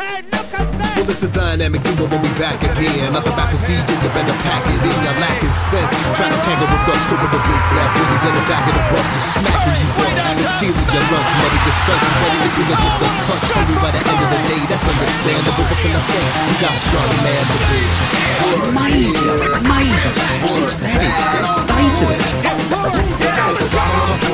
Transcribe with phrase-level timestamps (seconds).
[0.00, 3.12] Well, it's a dynamic duo when we back again.
[3.12, 4.96] Nothing back as DJ, you better pack it in.
[5.04, 5.92] You're lacking sense.
[6.16, 8.72] Trying to tangle with us, scoop of the big black bullies in the back of
[8.80, 11.60] the bus, just smacking you up and stealing your lunch money.
[11.68, 13.44] Your search, you ready to feel it just a touch.
[13.60, 15.68] Only by the end of the day, that's understandable.
[15.68, 16.24] What can I say?
[16.48, 17.84] You got strong man to be.
[18.72, 20.16] Amazing, amazing.
[20.16, 22.24] That is the state of it.
[23.50, 24.30] It's a dollar on the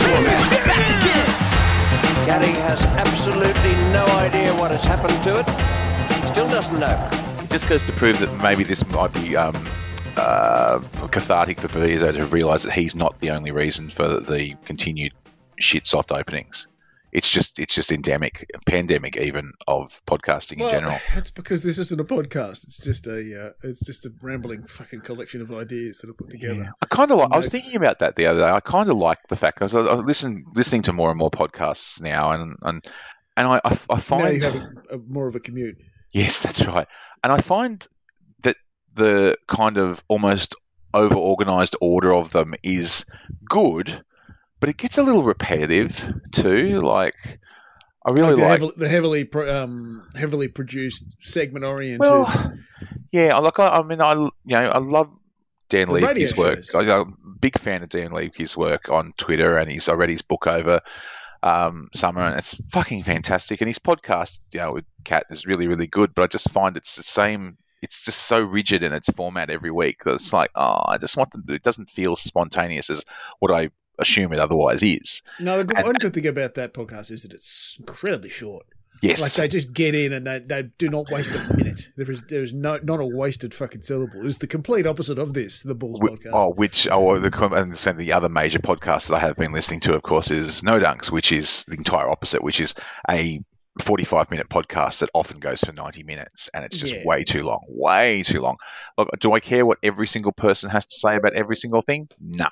[0.00, 0.76] format.
[2.26, 5.46] Gary has absolutely no idea what has happened to it.
[6.32, 7.10] Still doesn't know.
[7.42, 9.54] It just goes to prove that maybe this might be um,
[10.16, 10.80] uh,
[11.10, 15.12] cathartic for Bezo to realise that he's not the only reason for the continued
[15.58, 16.66] shit soft openings.
[17.16, 20.98] It's just it's just endemic, pandemic even of podcasting in general.
[21.14, 22.64] It's because this isn't a podcast.
[22.64, 26.28] It's just a uh, it's just a rambling fucking collection of ideas that are put
[26.28, 26.70] together.
[26.82, 27.30] I kind of like.
[27.32, 28.50] I was thinking about that the other day.
[28.50, 31.30] I kind of like the fact because I, I listen listening to more and more
[31.30, 32.84] podcasts now, and and
[33.34, 35.78] and I I, I Now find you have a, a, more of a commute.
[36.12, 36.86] Yes, that's right.
[37.24, 37.86] And I find
[38.42, 38.56] that
[38.92, 40.54] the kind of almost
[40.92, 43.06] over organized order of them is
[43.48, 44.04] good,
[44.66, 46.80] but it gets a little repetitive too.
[46.80, 47.14] Like,
[48.04, 48.50] I really Like the, like.
[48.50, 52.00] heavily, the heavily pro- um, heavily produced segment oriented.
[52.00, 52.52] well,
[53.12, 53.60] yeah, I like.
[53.60, 55.10] I, I mean, I you know, I love
[55.68, 56.64] Dan Leakey's work.
[56.64, 56.74] shows.
[56.74, 60.10] I, I'm a big fan of Dan Leakey's work on Twitter, and he's I read
[60.10, 60.80] his book over
[61.44, 63.60] um, summer, and it's fucking fantastic.
[63.60, 66.12] And his podcast, you know, with Cat is really, really good.
[66.12, 67.56] But I just find it's the same.
[67.82, 71.16] It's just so rigid in its format every week that it's like, oh, I just
[71.16, 71.44] want them.
[71.46, 73.04] To, it doesn't feel spontaneous as
[73.38, 75.22] what I assume it otherwise is.
[75.40, 78.66] no, the good, and- one good thing about that podcast is that it's incredibly short.
[79.02, 81.90] Yes, Like they just get in and they, they do not waste a minute.
[81.96, 84.24] There is there is no not a wasted fucking syllable.
[84.26, 86.30] It's the complete opposite of this, the Bulls Wh- podcast.
[86.32, 89.80] Oh, which oh, the and so the other major podcast that I have been listening
[89.80, 92.74] to, of course, is No Dunks, which is the entire opposite, which is
[93.10, 93.40] a
[93.82, 97.02] 45 minute podcast that often goes for 90 minutes and it's just Yeah.
[97.04, 98.56] way too long, way too long.
[98.96, 102.08] Look, do I care what every single person has to say about every single thing?
[102.18, 102.48] No.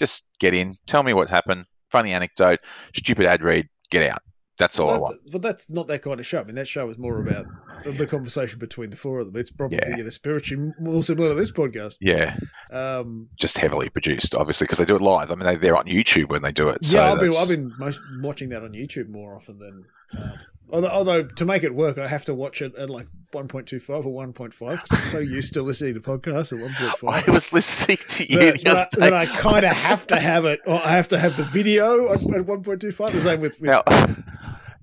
[0.00, 2.58] Just get in, tell me what happened, funny anecdote,
[2.96, 4.22] stupid ad read, get out.
[4.58, 5.16] That's all I want.
[5.32, 6.40] but that's not that kind of show.
[6.40, 7.46] I mean, that show is more about
[7.84, 9.40] the conversation between the four of them.
[9.40, 9.96] It's probably Yeah.
[9.96, 11.94] you know, spiritually more similar to this podcast.
[11.98, 12.36] Yeah,
[12.70, 15.30] Um, just heavily produced, obviously, because they do it live.
[15.30, 16.84] I mean, they, they're on YouTube when they do it.
[16.84, 19.84] so yeah, I've been I've been most watching that on YouTube more often than.
[20.22, 20.32] Um,
[20.72, 23.66] although, although to make it work, I have to watch it at like one point
[23.66, 26.58] two five or one point five because I'm so used to listening to podcasts at
[26.58, 27.28] one point five.
[27.28, 30.44] I was listening to you That, that, I, that I kind of have to have
[30.44, 33.12] it, or I have to have the video at, at 1.25.
[33.12, 33.82] The same with, with Now,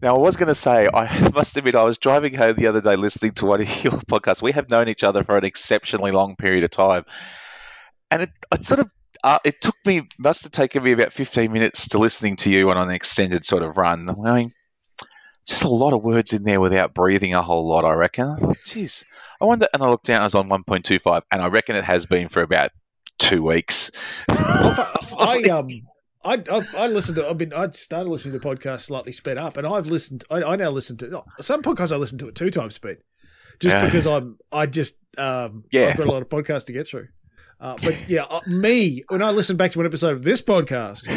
[0.02, 2.81] now I was going to say, I must admit, I was driving home the other
[2.81, 4.42] day listening to one of your podcasts.
[4.42, 7.06] We have known each other for an exceptionally long period of time,
[8.12, 8.92] and it, it sort of
[9.24, 12.70] uh, it took me must have taken me about fifteen minutes to listening to you
[12.70, 14.09] on an extended sort of run.
[14.09, 14.52] I mean,
[15.47, 17.85] just a lot of words in there without breathing a whole lot.
[17.85, 18.28] I reckon.
[18.66, 19.03] Jeez,
[19.41, 19.68] I wonder.
[19.74, 21.85] And I looked down, I was on one point two five, and I reckon it
[21.85, 22.72] has been for about
[23.18, 23.91] two weeks.
[24.30, 25.69] I um
[26.24, 29.58] I, I I listened to I've been I started listening to podcasts slightly sped up,
[29.58, 30.24] and I've listened.
[30.30, 31.91] I, I now listen to some podcasts.
[31.91, 32.97] I listen to at two times speed,
[33.59, 33.85] just Yeah.
[33.85, 35.88] because I'm I just um Yeah.
[35.90, 37.08] I've got a lot of podcasts to get through.
[37.59, 41.08] Uh, but yeah, uh, me when I listen back to an episode of this podcast,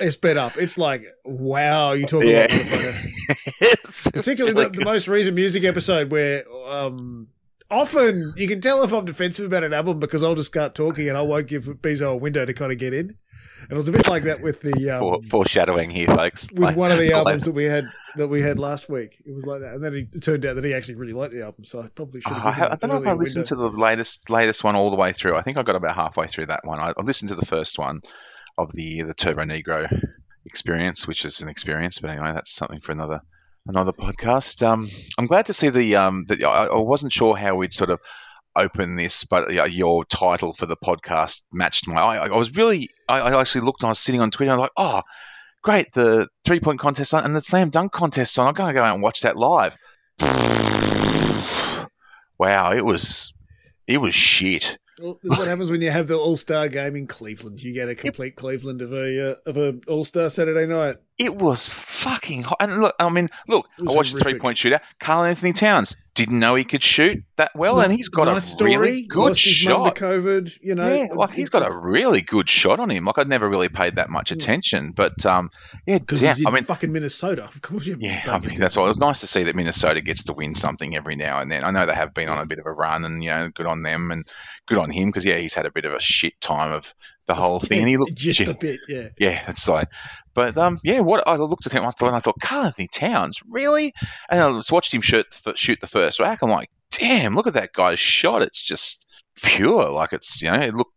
[0.00, 0.56] it's sped up.
[0.56, 4.12] It's like wow, you talk a lot, motherfucker.
[4.12, 7.28] Particularly the, the most recent music episode where um
[7.70, 11.08] often you can tell if I'm defensive about an album because I'll just start talking
[11.08, 13.16] and I won't give Bezo a window to kind of get in.
[13.60, 16.48] And it was a bit like that with the um, foreshadowing here, folks.
[16.50, 17.86] with Like- one of the albums that we had
[18.16, 19.20] that we had last week.
[19.26, 21.42] It was like that, and then it turned out that he actually really liked the
[21.42, 21.64] album.
[21.64, 22.46] So I probably should have.
[22.46, 24.76] I, given ha- him I don't know if I listened to the latest latest one
[24.76, 25.36] all the way through.
[25.36, 26.78] I think I got about halfway through that one.
[26.78, 28.00] I, I listened to the first one
[28.58, 30.02] of the the Turbonegro
[30.44, 33.20] experience, which is an experience, but anyway, that's something for another
[33.66, 34.66] another podcast.
[34.66, 38.00] Um, I'm glad to see the um that I, wasn't sure how we'd sort of
[38.56, 42.00] open this, but uh, your title for the podcast matched my.
[42.00, 43.84] I, I was really I, I actually looked.
[43.84, 44.52] I was sitting on Twitter.
[44.52, 45.02] and I was like, oh.
[45.60, 48.46] Great, the three point contest on, and the slam dunk contest on.
[48.46, 49.76] I'm going to go out and watch that live.
[52.38, 53.34] Wow, it was
[53.86, 54.78] it was shit.
[55.00, 57.62] Well, this is what happens when you have the All Star game in Cleveland.
[57.62, 60.96] You get a complete Cleveland of a uh, of a All Star Saturday night.
[61.18, 62.58] It was fucking hot.
[62.60, 64.80] And look, I mean, look, I watched the three point shooter.
[65.00, 68.76] Karl-Anthony Towns didn't know he could shoot that well, and he's got nice a story.
[68.76, 69.94] really good Lost shot.
[69.94, 70.58] to COVID.
[70.62, 73.04] You know, yeah, like he's got a really good shot on him.
[73.04, 75.50] Like I'd never really paid that much attention, but um,
[75.86, 76.30] yeah, because damn.
[76.30, 77.44] he's in I mean, fucking Minnesota.
[77.44, 80.00] Of course, you yeah, I mean, that's why it was nice to see that Minnesota
[80.00, 81.64] gets to win something every now and then.
[81.64, 83.66] I know they have been on a bit of a run, and you know, good
[83.66, 84.26] on them and
[84.66, 86.94] good on him because yeah, he's had a bit of a shit time of
[87.28, 89.08] the whole thing, and he looked just a bit, yeah.
[89.18, 89.88] yeah, it's like,
[90.34, 93.40] but um, yeah, what I looked at him, I thought, and I thought, Karl-Anthony Towns,
[93.48, 93.94] really?
[94.28, 96.42] And I just watched him shoot shoot the first rack.
[96.42, 98.42] I'm like, damn, look at that guy's shot.
[98.42, 99.06] It's just
[99.42, 99.90] pure.
[99.90, 100.88] Like it's you know, it look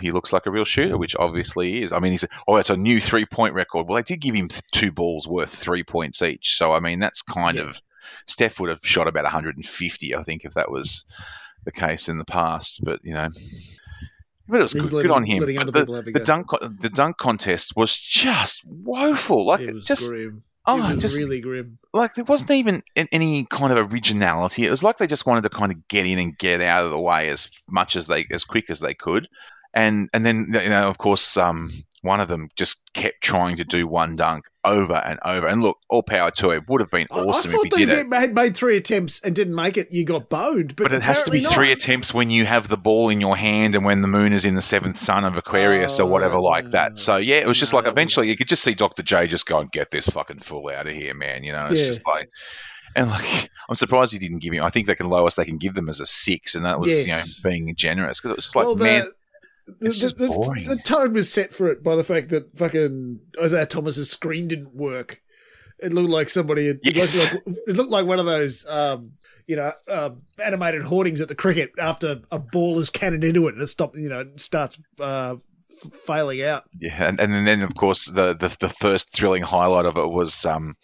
[0.00, 1.92] he looks like a real shooter, which obviously he is.
[1.92, 3.86] I mean, he's oh, it's a new three point record.
[3.86, 7.22] Well, they did give him two balls worth three points each, so I mean, that's
[7.22, 7.64] kind Yeah.
[7.64, 7.80] of
[8.26, 11.04] Steph would have shot about 150, I think, if that was
[11.64, 12.80] the case in the past.
[12.82, 13.28] But you know,
[14.50, 15.40] but it was good, good on him.
[15.40, 19.46] The, people have a the dunk the dunk contest was just woeful.
[19.46, 20.42] Like it was just grim.
[20.66, 21.78] oh, it was just really grim.
[21.92, 24.66] like there wasn't even any kind of originality.
[24.66, 26.92] It was like they just wanted to kind of get in and get out of
[26.92, 29.28] the way as much as they as quick as they could,
[29.72, 31.70] and and then you know of course um,
[32.02, 35.46] one of them just kept trying to do one dunk over and over.
[35.46, 36.68] And look, all power to it.
[36.68, 38.06] Would have been awesome I if he did it.
[38.06, 40.76] you had made three attempts and didn't make it, you got boned.
[40.76, 43.20] But, But it has to be apparently three attempts when you have the ball in
[43.20, 46.36] your hand and when the moon is in the seventh sun of Aquarius or whatever
[46.36, 46.98] Oh, like that.
[46.98, 49.02] So yeah, it was just no, like eventually was- you could just see Dr.
[49.02, 51.44] J just go and get this fucking fool out of here, man.
[51.44, 51.86] You know, it's Yeah.
[51.86, 52.28] just like
[52.96, 54.64] and like I'm surprised he didn't give him.
[54.64, 56.88] I think they can lowest they can give them as a six, and that was
[56.90, 57.06] Yes.
[57.06, 57.12] you
[57.44, 59.04] know being generous because it was just like well, the, man,
[59.66, 60.26] the, the,
[60.76, 64.74] the tone was set for it by the fact that fucking Isaiah Thomas's screen didn't
[64.74, 65.20] work.
[65.78, 66.80] It looked like somebody had.
[66.82, 69.12] it looked like- it looked like one of those, um,
[69.46, 70.10] you know, uh,
[70.44, 73.96] animated hoardings at the cricket after a ball is cannoned into it and it stop,
[73.96, 75.36] you know, it starts uh,
[75.84, 76.64] f- failing out.
[76.78, 80.44] yeah, and, and then of course the, the the first thrilling highlight of it was
[80.44, 80.74] um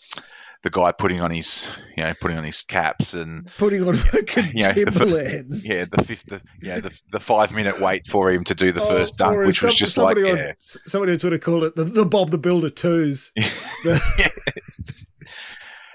[0.66, 4.50] the guy putting on his you know putting on his caps and Putting on fucking
[4.54, 5.68] Yeah, the- Timberlands.
[5.68, 8.82] yeah the fifth the, yeah the, the five minute wait for him to do the
[8.82, 10.52] Oh, first dunk, which was some- just like somebody on, yeah.
[10.58, 13.30] somebody on Twitter called it the, the Bob the Builder twos.
[13.84, 14.32] The-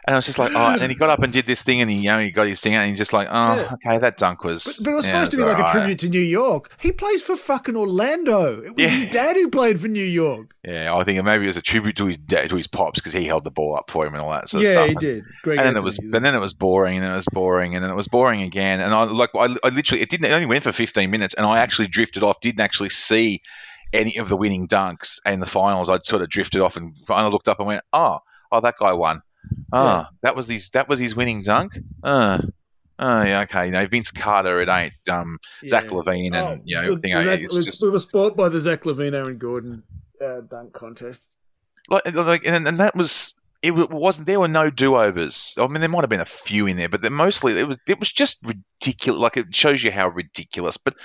[0.08, 1.80] And I was just like, oh, and then he got up and did this thing,
[1.80, 3.74] and he, you know, he got his thing out, and he's just like, oh, Yeah.
[3.74, 4.64] okay, that dunk was.
[4.64, 6.76] But, but it was yeah, supposed to be like a tribute to New York.
[6.80, 8.64] He plays for fucking Orlando.
[8.64, 8.98] It was Yeah.
[8.98, 10.56] his dad who played for New York.
[10.66, 13.14] Yeah, I think maybe it was a tribute to his dad, to his pops, because
[13.14, 14.86] he held the ball up for him and all that sort of stuff.
[14.86, 15.24] yeah, he did.
[15.44, 17.76] Greg and then it was, and then it was boring, and then it was boring,
[17.76, 18.82] and then it was boring again.
[18.82, 20.26] And I like, I, I literally, it didn't.
[20.26, 22.40] It only went for 15 minutes, and I actually drifted off.
[22.40, 23.42] Didn't actually see
[23.94, 25.92] any of the winning dunks and the finals.
[25.92, 28.20] I'd sort of drifted off, and I looked up and went, oh,
[28.52, 29.22] oh, that guy won.
[29.74, 30.06] Oh, Yeah.
[30.24, 31.78] that was his, that was his winning dunk.
[32.04, 32.40] Uh,
[33.00, 33.66] oh, yeah, okay.
[33.68, 37.12] You know, Vince Carter, it ain't um, Zach LaVine, and Oh, you know, the- everything.
[37.12, 39.84] the Zach- just- we were spoiled by the Zach LaVine, Aaron Gordon
[40.24, 41.30] uh, dunk contest.
[41.90, 43.34] like, like and, and that was
[43.64, 46.78] it wasn't there were no do-overs i mean there might have been a few in
[46.78, 50.78] there but mostly it was it was just ridiculous like it shows you how ridiculous
[50.78, 50.96] but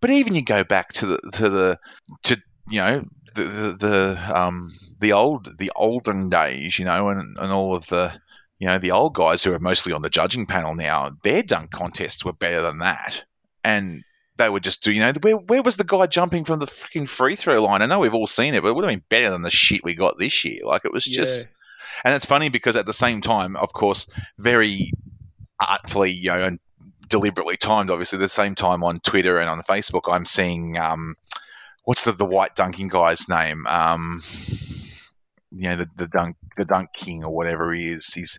[0.00, 1.78] but even you go back to the to the
[2.24, 3.04] to you know
[3.34, 7.86] the the, the um the old the olden days you know and and all of
[7.86, 8.12] the
[8.58, 11.70] you know the old guys who are mostly on the judging panel now their dunk
[11.70, 13.24] contests were better than that
[13.64, 14.04] and
[14.38, 17.08] they would just do, you know, where, where was the guy jumping from the freaking
[17.08, 17.82] free throw line?
[17.82, 19.84] I know we've all seen it, but it would have been better than the shit
[19.84, 20.60] we got this year.
[20.64, 21.48] Like it was just,
[22.04, 24.08] and it's funny because at the same time, of course,
[24.38, 24.92] very
[25.60, 26.60] artfully, you know, and
[27.08, 31.16] deliberately timed, obviously, at the same time on Twitter and on Facebook, I'm seeing, um,
[31.84, 33.66] what's the, the white dunking guy's name?
[33.66, 34.20] Um,
[35.50, 38.12] you know, the, the dunk, the dunk king or whatever he is.
[38.12, 38.38] He's,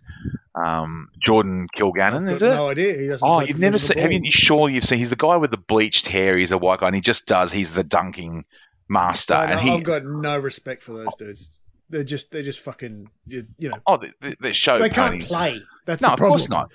[0.54, 2.48] um, Jordan Kilganon, is it?
[2.48, 2.96] no idea.
[2.96, 3.98] He doesn't Oh, you've never seen?
[3.98, 4.98] Have you, sure you've seen?
[4.98, 6.36] He's the guy with the bleached hair.
[6.36, 7.50] He's a white guy, and he just does.
[7.52, 8.44] He's the dunking
[8.88, 9.70] master, I know, and he.
[9.70, 11.58] I've got no respect for those dudes.
[11.88, 14.78] They're just they're just fucking you, you know oh, the, the, the show.
[14.78, 15.58] they can't play.
[15.86, 16.40] That's No, the of problem.
[16.40, 16.72] course not.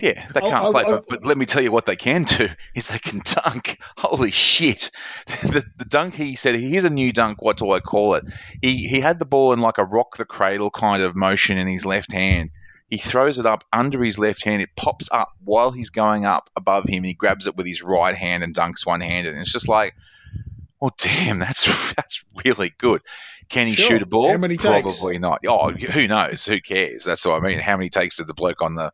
[0.00, 0.84] Yeah, they Oh, can't oh, play.
[0.86, 3.80] oh, but, but let me tell you what they can do is they can dunk.
[3.96, 4.90] Holy shit!
[5.26, 7.42] the, the dunk he said, here's a new dunk.
[7.42, 8.24] What do I call it?
[8.62, 11.66] He he had the ball in like a rock the cradle kind of motion in
[11.66, 12.50] his left hand.
[12.90, 14.62] He throws it up under his left hand.
[14.62, 17.04] It pops up while he's going up above him.
[17.04, 19.34] He grabs it with his right hand and dunks one handed.
[19.34, 19.94] And it's just like,
[20.80, 23.02] well, damn, that's that's really good.
[23.48, 23.86] Can he Sure.
[23.86, 24.28] shoot a ball?
[24.30, 24.98] How many takes?
[24.98, 25.40] Probably not.
[25.46, 26.44] Oh, who knows?
[26.44, 27.04] Who cares?
[27.04, 27.58] That's what I mean.
[27.60, 28.92] How many takes did the bloke on the,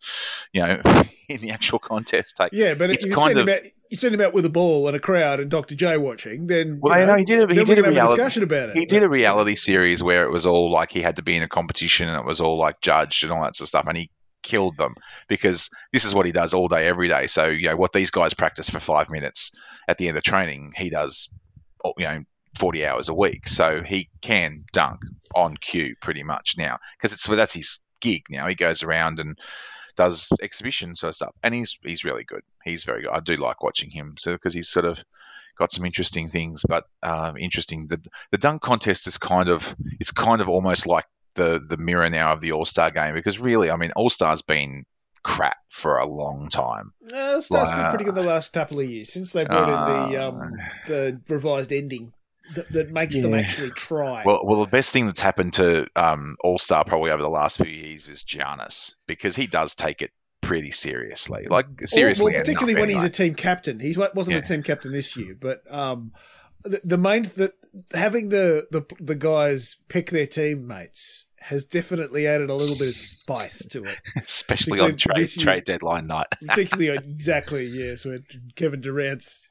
[0.52, 0.80] you know,
[1.28, 2.50] in the actual contest take?
[2.52, 4.86] Yeah, but if you send of- him out, you send him out with a ball
[4.86, 5.74] and a crowd and Dr.
[5.74, 7.50] J watching, then Well, you know he did.
[7.50, 8.76] A, he did we're a have a discussion about it.
[8.76, 11.42] He did a reality series where it was all like he had to be in
[11.42, 13.96] a competition and it was all like judged and all that sort of stuff, and
[13.96, 14.10] he
[14.42, 14.94] killed them
[15.28, 17.26] because this is what he does all day, every day.
[17.26, 19.50] So you know what these guys practice for five minutes
[19.88, 21.28] at the end of training, he does,
[21.84, 23.48] oh, you know, forty hours a week.
[23.48, 25.00] So he can dunk
[25.34, 28.48] on cue pretty much now because it's well, that's his gig now.
[28.48, 29.38] He goes around and
[29.96, 32.42] does exhibition sort of stuff, and he's he's really good.
[32.64, 33.12] He's very good.
[33.12, 35.02] I do like watching him, so because he's sort of
[35.56, 37.86] got some interesting things, but um, interesting.
[37.88, 42.10] The the dunk contest is kind of it's kind of almost like the the mirror
[42.10, 44.84] now of the All Star game because really, I mean, All Star's been
[45.22, 46.92] crap for a long time.
[47.12, 50.20] Uh, Stars been pretty good the last couple of years since they brought in the
[50.20, 50.52] Uh, um
[50.86, 52.12] the revised ending.
[52.54, 54.22] That, that makes them actually try.
[54.24, 57.56] Well, well, the best thing that's happened to um, All Star probably over the last
[57.56, 60.10] few years is Giannis because he does take it
[60.40, 62.24] pretty seriously, like seriously.
[62.24, 63.02] Well, well particularly enough, when anyway.
[63.02, 63.80] he's a team captain.
[63.80, 64.38] He wasn't Yeah.
[64.38, 66.12] a team captain this year, but um,
[66.62, 67.52] the, the main that
[67.94, 72.96] having the, the the guys pick their teammates has definitely added a little bit of
[72.96, 73.98] spice to it.
[74.26, 75.44] especially on trade, year.
[75.44, 76.26] trade deadline night.
[76.46, 78.24] particularly on, exactly yes, when
[78.56, 79.50] Kevin Durant's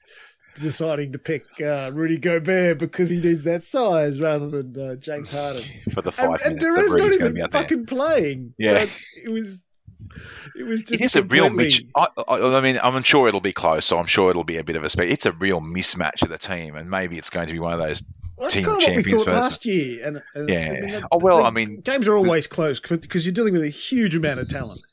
[0.62, 5.32] deciding to pick uh, Rudy Gobert because he needs that size rather than uh, James
[5.32, 5.66] Harden.
[5.94, 6.64] for the And, five and minutes.
[6.64, 8.54] Durant's not even fucking playing.
[8.58, 8.72] Yeah.
[8.72, 9.64] so it's, it was.
[10.56, 13.40] It was just It is a real completely- I, I, I mean, I'm sure it'll
[13.40, 15.10] be close, so I'm sure it'll be a bit of a speed.
[15.12, 17.80] It's a real mismatch of the team, and maybe it's going to be one of
[17.80, 18.04] those.
[18.38, 20.06] Well, that's kind of what we thought last year.
[20.06, 20.60] And, and Yeah.
[20.60, 23.54] I mean, the- Oh, well, the I mean- games are always close because you're dealing
[23.54, 24.84] with a huge amount of talent.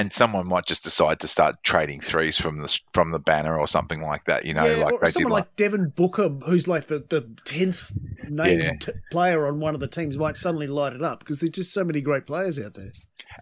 [0.00, 3.66] And someone might just decide to start trading threes from the from the banner or
[3.68, 4.44] something like that.
[4.46, 7.92] You know, yeah, like or someone Like, like Devin Booker, who's like the the tenth
[8.28, 8.72] named Yeah.
[8.80, 11.72] t- player on one of the teams, might suddenly light it up because there's just
[11.74, 12.92] so many great players out there.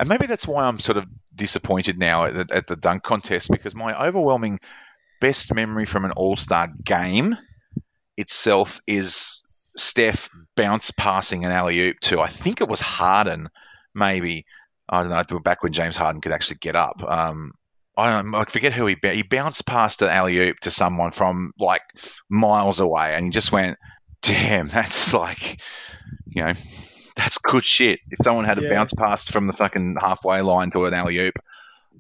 [0.01, 3.51] and maybe that's why I'm sort of disappointed now at, the- at the dunk contest
[3.53, 4.59] because my overwhelming
[5.21, 7.37] best memory from an All Star game
[8.17, 9.43] itself is
[9.77, 13.49] Steph bounce passing an alley oop to I think it was Harden,
[13.95, 14.45] maybe
[14.89, 17.03] I don't know back when James Harden could actually get up.
[17.03, 17.53] Um,
[17.97, 21.83] I, I forget who he he bounced past an alley oop to someone from like
[22.29, 23.79] miles away, and he just went,
[24.23, 25.61] "Damn, that's like,
[26.27, 26.53] you know."
[27.17, 27.99] That's good shit.
[28.13, 31.35] If someone had a bounce past from the fucking halfway line to an alley oop,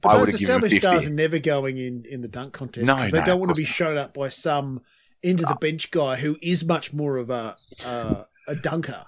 [0.00, 2.52] But I those would've given him established stars are never going in in the dunk
[2.52, 4.80] contest No, because they no, don't want to be shown up by some
[5.21, 9.07] into the bench guy who is much more of a uh, a dunker.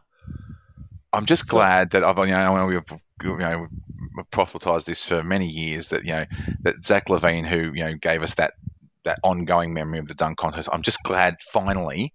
[1.12, 3.66] I'm just So- glad that I've you know we've you know
[4.16, 6.24] we've prophetized this for many years that you know
[6.62, 8.54] that Zach LaVine who you know gave us that
[9.04, 10.68] that ongoing memory of the dunk contest.
[10.72, 12.12] I'm just glad finally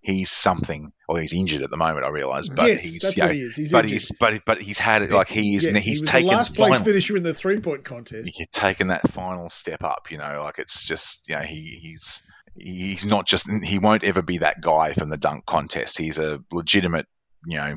[0.00, 0.92] he's something.
[1.08, 2.04] Or he's injured at the moment.
[2.04, 3.56] I realise, but yes, he's, that's you what he is.
[3.56, 4.02] He's but injured.
[4.02, 5.64] he's but he- but he's had it like he is.
[5.66, 8.30] Yes, he's he was the last place final- finisher in the three point contest.
[8.36, 10.10] He's taken that final step up.
[10.10, 12.22] You know, like it's just you know he he's
[12.54, 15.96] he's not just he won't ever be that guy from the dunk contest.
[15.98, 17.06] He's a legitimate
[17.46, 17.74] you know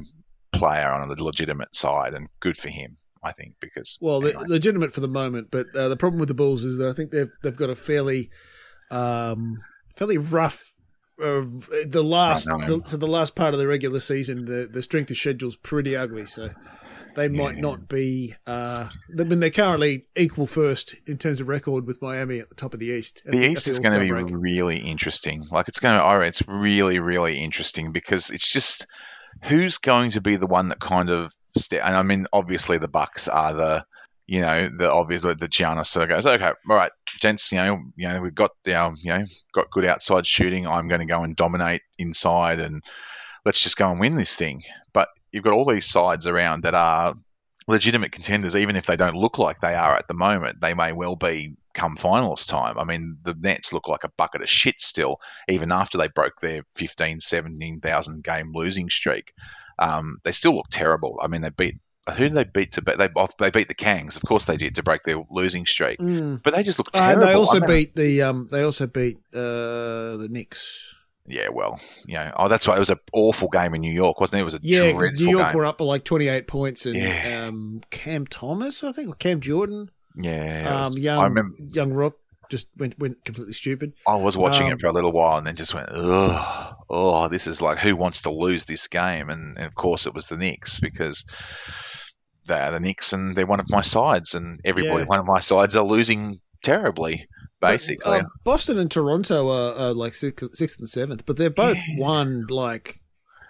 [0.52, 2.98] player on a legitimate side, and good for him.
[3.24, 4.46] I think because Well, anyway.
[4.48, 7.12] legitimate for the moment, but uh, the problem with the Bulls is that I think
[7.12, 8.32] they've they've got a fairly
[8.90, 9.58] um,
[9.96, 10.74] fairly rough.
[11.22, 11.46] Uh,
[11.86, 15.18] the last, the, so the last part of the regular season, the the strength of
[15.18, 16.26] schedule's pretty ugly.
[16.26, 16.50] So
[17.16, 17.62] they might Yeah.
[17.62, 18.34] not be.
[18.48, 18.90] Uh,
[19.20, 22.74] I mean, they're currently equal first in terms of record with Miami at the top
[22.74, 23.22] of the East.
[23.26, 24.26] the at East is going to be break.
[24.32, 25.44] really interesting.
[25.52, 28.88] Like it's going to, oh, it's really, really interesting because it's just
[29.44, 32.88] who's going to be the one that kind of, st- and I mean, obviously the
[32.88, 33.86] Bucks are the,
[34.28, 38.08] you know, the obvious the Giannis of goes, okay, all right, gents, you know, you
[38.08, 40.68] know, we've got our, um, you know, got good outside shooting.
[40.68, 42.84] I'm going to go and dominate inside, and
[43.46, 44.62] let's just go and win this thing.
[44.94, 47.14] But you've got all these sides around that are
[47.68, 50.62] legitimate contenders, even if they don't look like they are at the moment.
[50.62, 52.78] They may well be come finals time.
[52.78, 56.40] I mean, the Nets look like a bucket of shit still, even after they broke
[56.42, 59.34] their 15, 17,000 game losing streak.
[59.80, 61.20] Um, they still look terrible.
[61.22, 61.76] I mean, they beat.
[62.10, 62.98] Who did they beat to beat?
[62.98, 66.00] They they beat the Kangs, of course they did to break their losing streak.
[66.00, 66.42] Mm.
[66.44, 67.22] But they just look Uh, terrible.
[67.24, 70.96] and they also I mean, beat the um, they also beat uh, the Knicks.
[71.28, 72.76] Yeah, well, you know, oh, that's right.
[72.76, 74.42] It was an awful game in New York, wasn't it?
[74.42, 75.56] It was a Yeah, New York game.
[75.56, 77.46] were up by like twenty eight points, and Yeah.
[77.48, 81.56] um, Cam Thomas, I think, or Cam Jordan, Yeah, um, was- young I remember.
[81.60, 82.14] young Rock
[82.50, 83.94] just went went completely stupid.
[84.06, 87.28] I was watching Um, it for a little while and then just went, ugh, oh,
[87.30, 89.30] this is like who wants to lose this game?
[89.30, 91.24] And, and of course, it was the Knicks because
[92.46, 95.06] they're the Knicks and they're one of my sides, and everybody, Yeah.
[95.08, 97.28] one of my sides, are losing terribly,
[97.62, 98.18] basically.
[98.20, 101.78] But, uh, Boston and Toronto are, are like sixth, sixth and seventh, but they're both
[101.98, 103.00] won like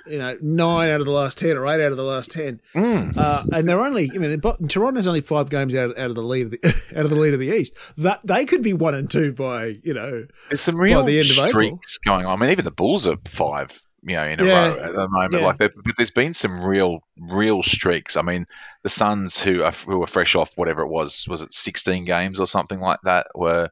[0.08, 2.62] you know nine out of the last ten or eight out of the last ten,
[2.76, 3.18] Mm.
[3.18, 4.10] uh, and they're only.
[4.14, 7.10] I mean, Toronto's only five games out, out of the lead of the out of
[7.10, 7.76] the lead of the East.
[7.98, 10.26] That they could be one and two by you know.
[10.50, 11.50] There's some real the end of April.
[11.50, 12.38] streaks going on.
[12.38, 13.70] I mean, even the Bulls are five,
[14.04, 14.70] you know, in a Yeah.
[14.72, 15.34] row at the moment.
[15.34, 15.46] Yeah.
[15.46, 18.18] Like, but there's been some real, real streaks.
[18.18, 18.46] I mean,
[18.84, 22.40] the Suns, who are who were fresh off whatever it was, was it 16 games
[22.40, 23.70] or something like that, were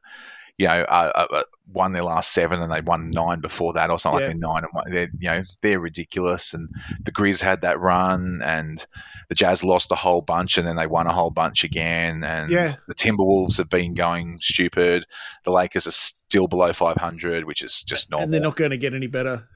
[0.60, 3.88] you know, uh, uh, uh, won their last seven and they won nine before that
[3.90, 4.26] or something Yeah.
[4.26, 4.46] like that.
[4.46, 4.90] Nine and one.
[4.90, 6.52] They're, you know, they're ridiculous.
[6.52, 6.68] And
[7.04, 8.84] the Grizz had that run and
[9.30, 12.24] the Jazz lost a whole bunch and then they won a whole bunch again.
[12.24, 12.74] And Yeah.
[12.88, 15.06] the Timberwolves have been going stupid.
[15.44, 18.24] The Lakers are still below 500, which is just normal.
[18.24, 19.48] And they're not going to get any better.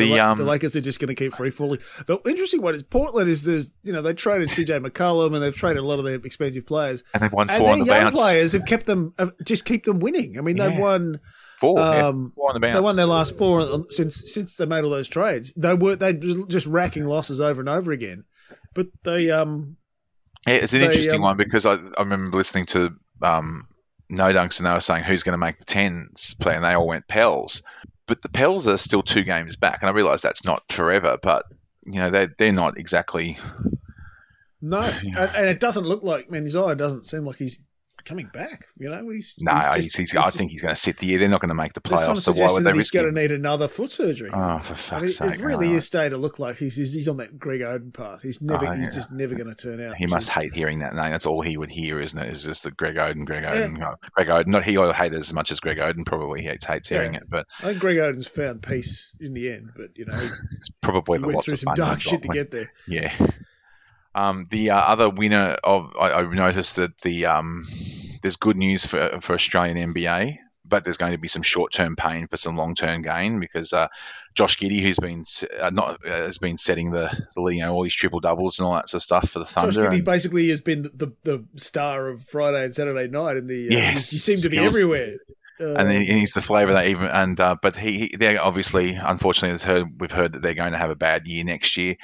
[0.00, 1.80] The, the, um, the Lakers are just going to keep free falling.
[2.06, 5.54] The interesting one is Portland is there's you know they traded CJ McCollum and they've
[5.54, 7.84] traded a lot of their expensive players, and they've won and four their on the
[7.86, 8.14] young bounce.
[8.14, 10.38] players have kept them have just keep them winning.
[10.38, 10.78] I mean they've Yeah.
[10.78, 11.20] won
[11.58, 12.06] Four, yeah.
[12.06, 12.74] Um, Four on the bounce.
[12.74, 15.52] They won their last four since since they made all those trades.
[15.52, 18.24] They were they just racking losses over and over again.
[18.74, 19.76] But they um
[20.46, 23.68] Yeah, it's an They, interesting um, one because I, I remember listening to um,
[24.08, 26.72] No Dunks and they were saying who's going to make the tens play, and they
[26.72, 27.62] all went Pels.
[28.10, 31.44] But the Pels are still two games back, and I realise that's not forever, but
[31.86, 33.36] you know they they're not exactly.
[34.60, 37.60] no, and, and it doesn't look like Menzies doesn't seem like he's
[38.04, 38.66] coming back.
[38.78, 40.98] You know, he's No, he's just- he's- he's I just- think he's going to sit
[40.98, 41.18] the year.
[41.18, 43.32] They're not going to make the playoffs, so why would they he's going to need
[43.32, 44.30] another foot surgery.
[44.32, 45.34] Oh, for I fuck's mean, sake!
[45.40, 45.74] it really no.
[45.76, 48.22] is starting to look like he's he's, on that Greg Oden path.
[48.22, 48.84] He's never Oh, yeah.
[48.86, 49.96] he's just never going to turn out.
[49.96, 51.10] He must hate hearing that name.
[51.10, 52.30] That's all he would hear, isn't it?
[52.30, 53.44] Is just the Greg Oden, Greg.
[53.44, 54.46] Oden, oh, Greg Oden.
[54.48, 57.20] Not he will hate it as much as Greg Oden probably hates, hates hearing Yeah.
[57.20, 60.26] it, but I think Greg Oden's found peace in the end, but you know he,
[60.26, 62.72] it's probably he the went through some dark shit to get there.
[62.86, 63.12] Yeah.
[64.20, 67.64] Um, the uh, other winner of I, I noticed that the um,
[68.22, 71.96] there's good news for for Australian NBA, but there's going to be some short term
[71.96, 73.88] pain for some long term gain because uh,
[74.34, 75.24] Josh Giddey, who's been
[75.58, 78.66] uh, not uh, has been setting the, the you know all these triple doubles and
[78.66, 79.88] all that sort of stuff for the Josh Thunder.
[79.88, 83.68] Giddey and- basically has been the, the, star of Friday and Saturday night in the.
[83.68, 84.10] Uh, Yes.
[84.10, 85.16] he, he seemed to be He everywhere.
[85.58, 88.94] Uh, and then he's the flavour that even and uh, but he, he they obviously
[88.94, 91.96] unfortunately has heard we've heard that they're going to have a bad year next year.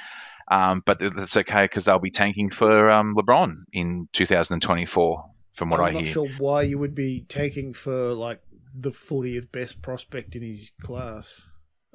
[0.49, 5.25] Um, but that's okay because they'll be tanking for um, LeBron in 2024,
[5.55, 6.11] from what I'm I not hear.
[6.13, 8.41] sure why you would be tanking for like
[8.73, 11.41] the 40th best prospect in his class.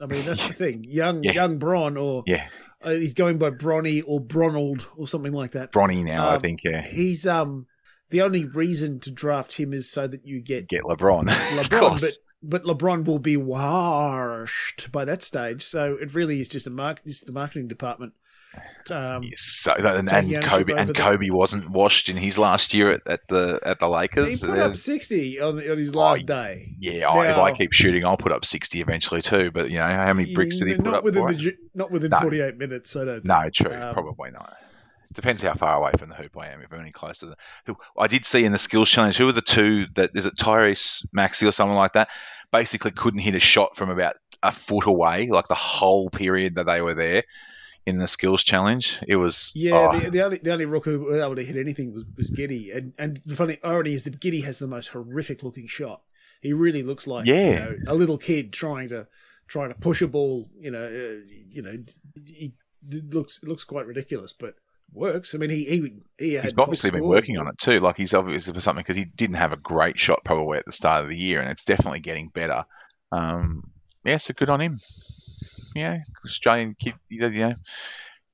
[0.00, 0.84] I mean, that's the thing.
[0.86, 1.32] Young, Yeah.
[1.32, 2.48] young Bron, or Yeah,
[2.82, 5.72] uh, he's going by Bronny or Bronald or something like that.
[5.72, 6.60] Bronny now, I Um, think.
[6.64, 7.66] Yeah, He's um
[8.10, 11.22] the only reason to draft him is so that you get get LeBron.
[11.60, 12.00] of LeBron,
[12.42, 15.62] but but LeBron will be washed by that stage.
[15.62, 17.02] So it really is just a mark.
[17.04, 18.12] This is the marketing department.
[18.90, 22.90] Um, so that, and, and Kobe and the- Kobe wasn't washed in his last year
[22.90, 24.40] at, at the at the Lakers.
[24.40, 26.74] he put Uh, up sixty on, on his last day.
[26.78, 29.50] yeah, I, if I keep shooting, I'll put up 60 eventually too.
[29.50, 31.04] But you know, how many bricks did he put up?
[31.04, 32.20] within the not within No.
[32.20, 32.94] forty eight minutes.
[32.96, 33.24] I don't.
[33.26, 33.54] No, think.
[33.54, 33.74] true.
[33.74, 34.56] Um, Probably not.
[35.14, 36.62] Depends how far away from the hoop I am.
[36.62, 37.36] If I'm any closer, to
[37.66, 40.34] who I did see in the skills challenge, who were the two that is it
[40.36, 42.08] Tyrese Maxey or something like that?
[42.50, 46.64] Basically, couldn't hit a shot from about a foot away, like the whole period that
[46.66, 47.22] they were there
[47.86, 49.00] in the skills challenge.
[49.06, 51.56] It was Yeah, oh, the, the only the only rook who was able to hit
[51.56, 54.88] anything was, was Giddey, and and the funny irony is that Giddey has the most
[54.88, 56.02] horrific looking shot.
[56.40, 57.58] He really looks like you Yeah.
[57.58, 59.06] know, a little kid trying to
[59.48, 60.48] trying to push a ball.
[60.58, 61.76] You know, uh, you know,
[62.26, 62.54] he
[62.90, 64.54] it looks it looks quite ridiculous, but
[64.92, 65.34] works.
[65.34, 67.76] I mean, he he he had he's obviously been working on it too.
[67.78, 70.72] Like he's obviously for something because he didn't have a great shot probably at the
[70.72, 72.64] start of the year, and it's definitely getting better.
[73.10, 73.70] Um,
[74.04, 74.76] yeah, so good on him.
[75.74, 77.52] Yeah, Australian kid, you know,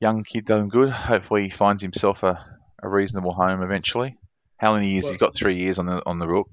[0.00, 0.90] young kid doing good.
[0.90, 2.44] Hopefully, he finds himself a,
[2.82, 4.16] a reasonable home eventually.
[4.56, 5.04] How many years?
[5.04, 6.48] Well- he's got three years on the on the rook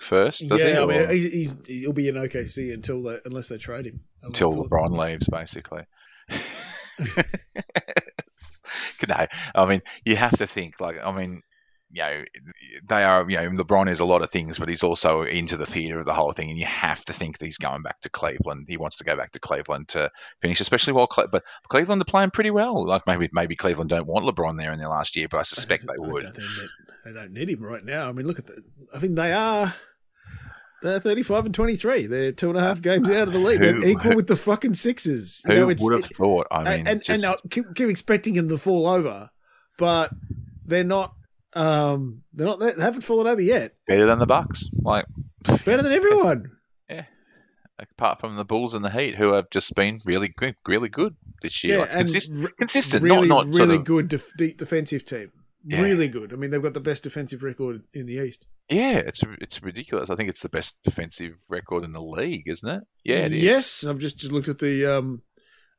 [0.00, 0.68] first, does he?
[0.68, 3.86] yeah, I Or mean, he's, he's he'll be in OKC until they, unless they trade
[3.86, 4.00] him.
[4.22, 4.66] I until.
[4.68, 5.82] LeBron leaves, basically.
[9.08, 11.42] no, I mean, you have to think like, I mean,
[11.94, 12.24] you know,
[12.88, 15.64] they are, you know, LeBron is a lot of things, but he's also into the
[15.64, 18.08] theater of the whole thing, and you have to think that he's going back to
[18.08, 18.66] Cleveland.
[18.68, 22.06] He wants to go back to Cleveland to finish, especially while, Cle- but Cleveland are
[22.06, 22.86] playing pretty well.
[22.86, 25.86] Like maybe, maybe Cleveland don't want LeBron there in their last year, but I suspect
[25.86, 26.22] they I would.
[26.24, 26.48] don't think
[27.04, 28.08] they don't need him right now.
[28.08, 28.60] I mean, look at the.
[28.94, 29.72] I mean, they are.
[30.82, 32.08] They're thirty-five and twenty-three.
[32.08, 33.60] They're two and a half games out of the lead.
[33.60, 35.40] They're equal with the fucking Sixers.
[35.48, 36.46] You Who know, it's, would have thought?
[36.50, 39.30] I mean, and and, just- and I keep, keep expecting them to fall over,
[39.78, 40.10] but
[40.66, 41.14] they're not.
[41.54, 42.58] Um, they're not.
[42.60, 43.74] They haven't fallen over yet.
[43.86, 45.06] better than the Bucks, like
[45.64, 46.50] Better than everyone.
[46.90, 47.06] Yeah,
[47.78, 51.16] apart from the Bulls and the Heat, who have just been really, good- really good
[51.42, 51.76] this year.
[51.76, 55.32] Yeah, Like, and consist- re- consistent, really, not not really good def- de- defensive team.
[55.66, 55.80] Yeah.
[55.80, 56.32] Really good.
[56.34, 58.46] I mean, they've got the best defensive record in the East.
[58.68, 60.10] Yeah, it's it's ridiculous.
[60.10, 62.82] I think it's the best defensive record in the league, isn't it?
[63.02, 63.42] Yeah, it is.
[63.42, 65.22] Yes, I've just, just looked at the um,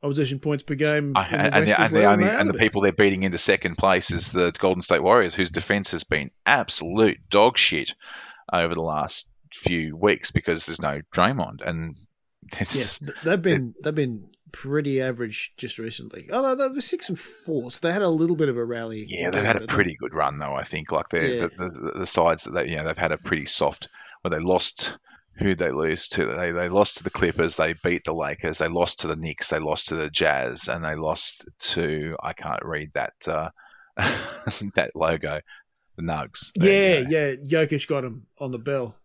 [0.06, 1.14] opposition points per game.
[1.16, 3.38] I- in the and, the, as and, the only, and the people they're beating into
[3.38, 7.94] second place is the Golden State Warriors, whose defense has been absolute dog shit
[8.52, 11.96] over the last few weeks because there's no Draymond, and
[12.54, 16.30] it's Yes, th- they've been they've been pretty average just recently.
[16.32, 19.06] Although they were six and four, so they had a little bit of a rally.
[19.10, 20.56] Yeah, they've had a pretty good run though.
[20.56, 21.20] I think like Yeah.
[21.20, 21.50] the,
[21.94, 23.90] the, the sides that they you know they've had a pretty soft.
[24.22, 24.98] Where they lost,
[25.38, 26.26] who they lose to?
[26.26, 27.56] They they lost to the Clippers.
[27.56, 28.58] They beat the Lakers.
[28.58, 29.50] They lost to the Knicks.
[29.50, 33.50] They lost to the Jazz, and they lost to I can't read that uh,
[34.76, 35.42] that logo,
[35.98, 36.52] the Nugs.
[36.56, 37.66] There Yeah, you yeah.
[37.66, 38.96] Jokic got him on the bell.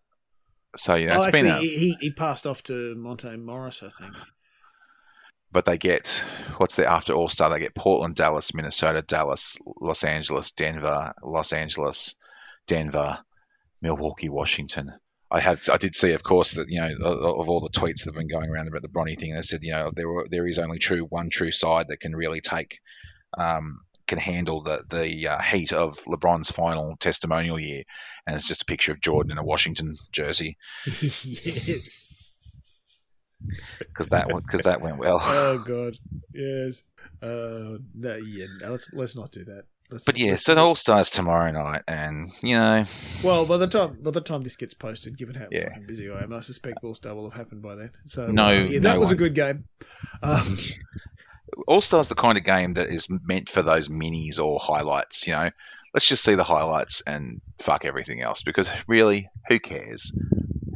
[0.77, 3.89] So you know oh, actually, been a, he he passed off to Monte Morris, I
[3.89, 4.15] think.
[5.51, 6.25] but they get
[6.59, 7.51] what's the after All Star?
[7.51, 12.15] They get Portland, Dallas, Minnesota, Dallas, Los Angeles, Denver, Los Angeles,
[12.69, 13.19] Denver,
[13.83, 14.93] Milwaukee, Washington.
[15.31, 18.07] I had I did see, of course, that you know of all the tweets that
[18.07, 20.47] have been going around about the Bronny thing, they said you know there were, there
[20.47, 22.81] is only true one true side that can really take
[23.39, 27.85] um, can handle the the uh, heat of LeBron's final testimonial year,
[28.27, 30.57] and it's just a picture of Jordan in a Washington jersey
[31.01, 32.99] yes.
[33.79, 35.21] because that because that went well.
[35.23, 35.97] Oh god.
[36.35, 36.83] Yes.
[37.23, 38.47] Uh, no, yeah.
[38.61, 39.65] No, let's let's not do that.
[39.91, 42.85] Let's, But yeah, so it all starts tomorrow night, and you know,
[43.25, 45.65] Well, by the time by the time this gets posted, given how Yeah.
[45.69, 47.91] fucking busy I am, I suspect All Star will have happened by then.
[48.07, 49.65] So No, uh, yeah, that no was a good game.
[50.23, 50.57] Um,
[51.67, 55.27] All Star's the kind of game that is meant for those minis or highlights.
[55.27, 55.51] You know,
[55.93, 60.13] let's just see the highlights and fuck everything else because really, who cares?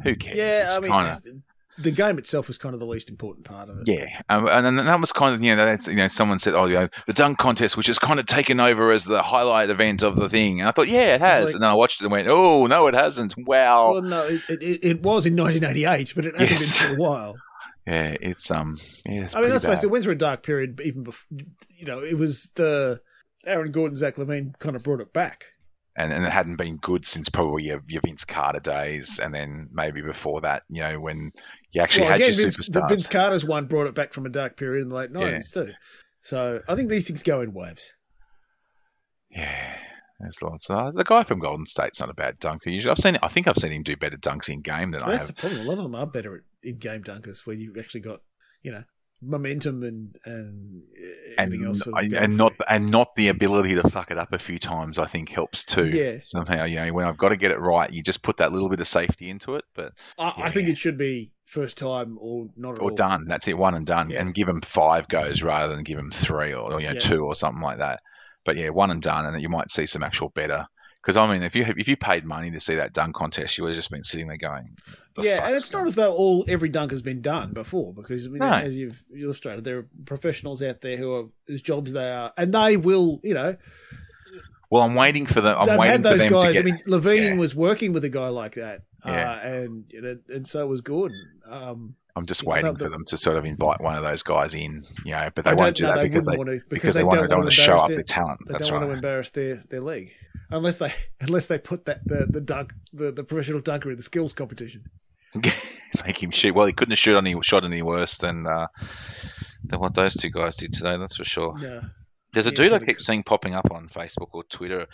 [0.03, 0.37] Who cares?
[0.37, 1.21] yeah, I mean, Kinda.
[1.79, 3.85] the game itself was kind of the least important part of it.
[3.87, 6.55] Yeah, um, and then that was kind of you know that's, you know someone said
[6.55, 9.71] oh you know the dunk contest which has kind of taken over as the highlight
[9.71, 12.01] event of the thing and I thought yeah it has like- and then I watched
[12.01, 15.35] it and went oh no it hasn't wow Well, no, it, it, it was in
[15.37, 16.81] 1988, but it hasn't Yes.
[16.81, 17.35] been for a while.
[17.87, 20.81] yeah it's um yeah it's I mean, let's face it went through a dark period
[20.85, 21.27] even before,
[21.71, 23.01] you know, it was the
[23.47, 25.45] Aaron Gordon, Zach LaVine kind of brought it back.
[25.97, 29.69] and and it hadn't been good since probably your, your Vince Carter days and then
[29.73, 31.31] maybe before that you know when
[31.75, 32.87] you actually well, had again, Vince, the.
[32.89, 35.73] Vince Carter's one brought it back from a dark period in the late 90s, too.
[36.23, 37.95] So I think these things go in waves.
[39.31, 39.77] yeah.
[40.21, 40.71] There's lots.
[40.71, 42.71] Uh, the guy from Golden State's not a bad dunker.
[42.71, 43.19] Usually, I've seen.
[43.21, 45.37] I think I've seen him do better dunks in game than I That's have.
[45.37, 45.61] the problem.
[45.61, 48.21] A lot of them are better at in game dunkers where you've actually got,
[48.63, 48.85] you know,
[49.25, 50.83] momentum and and
[51.39, 51.81] everything and else.
[51.81, 54.99] sort of and not and not the ability to fuck it up a few times.
[54.99, 55.89] I think helps too.
[55.89, 58.53] Yeah, Somehow, you know, when I've got to get it right, you just put that
[58.53, 59.65] little bit of safety into it.
[59.75, 62.97] But I, I think it should be first time or not at or all.
[62.97, 63.27] done.
[63.27, 64.21] That's it, one and done, Yeah.
[64.21, 66.99] and give them five goes rather than give them three or, you know Yeah.
[67.01, 68.01] two or something like that.
[68.45, 70.67] But yeah, one and done, and you might see some actual better.
[71.05, 73.65] Because I mean, if you if you paid money to see that dunk contest, you
[73.65, 74.75] would have just been sitting there going,
[75.17, 78.25] "The Yeah, and it's not as though all every dunk has been done before, because
[78.27, 78.51] I mean, No.
[78.53, 82.55] as you've illustrated, there are professionals out there who are whose jobs they are, and
[82.55, 83.55] they will, you know,
[84.71, 85.59] Well, I'm waiting for them.
[85.59, 86.55] I'm they've waiting had for those guys.
[86.55, 87.35] to I mean, LaVine yeah.
[87.35, 89.31] was working with a guy like that, Yeah.
[89.31, 91.21] uh, and you know, and so was Gordon.
[91.47, 94.81] Um, I'm just waiting for them to sort of invite one of those guys in,
[95.05, 95.31] you know.
[95.35, 95.89] But they I won't do know.
[95.89, 97.77] that They because they, want to because because they, they want, don't want to show
[97.77, 98.41] up their, their talent.
[98.47, 100.13] they That's don't want to embarrass their, their league
[100.51, 104.03] unless they unless they put that the the dunk the, the professional dunker in the
[104.03, 104.85] skills competition.
[106.07, 106.55] Make him shoot.
[106.55, 108.69] Well, he couldn't have shot any shot any worse than uh,
[109.65, 110.97] than what those two guys did today.
[110.97, 111.55] That's for sure.
[111.61, 111.81] Yeah,
[112.33, 114.87] There's a Yeah, dude I keep seeing popping up on Facebook or Twitter.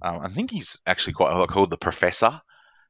[0.00, 2.40] Um, I think he's actually quite called the Professor,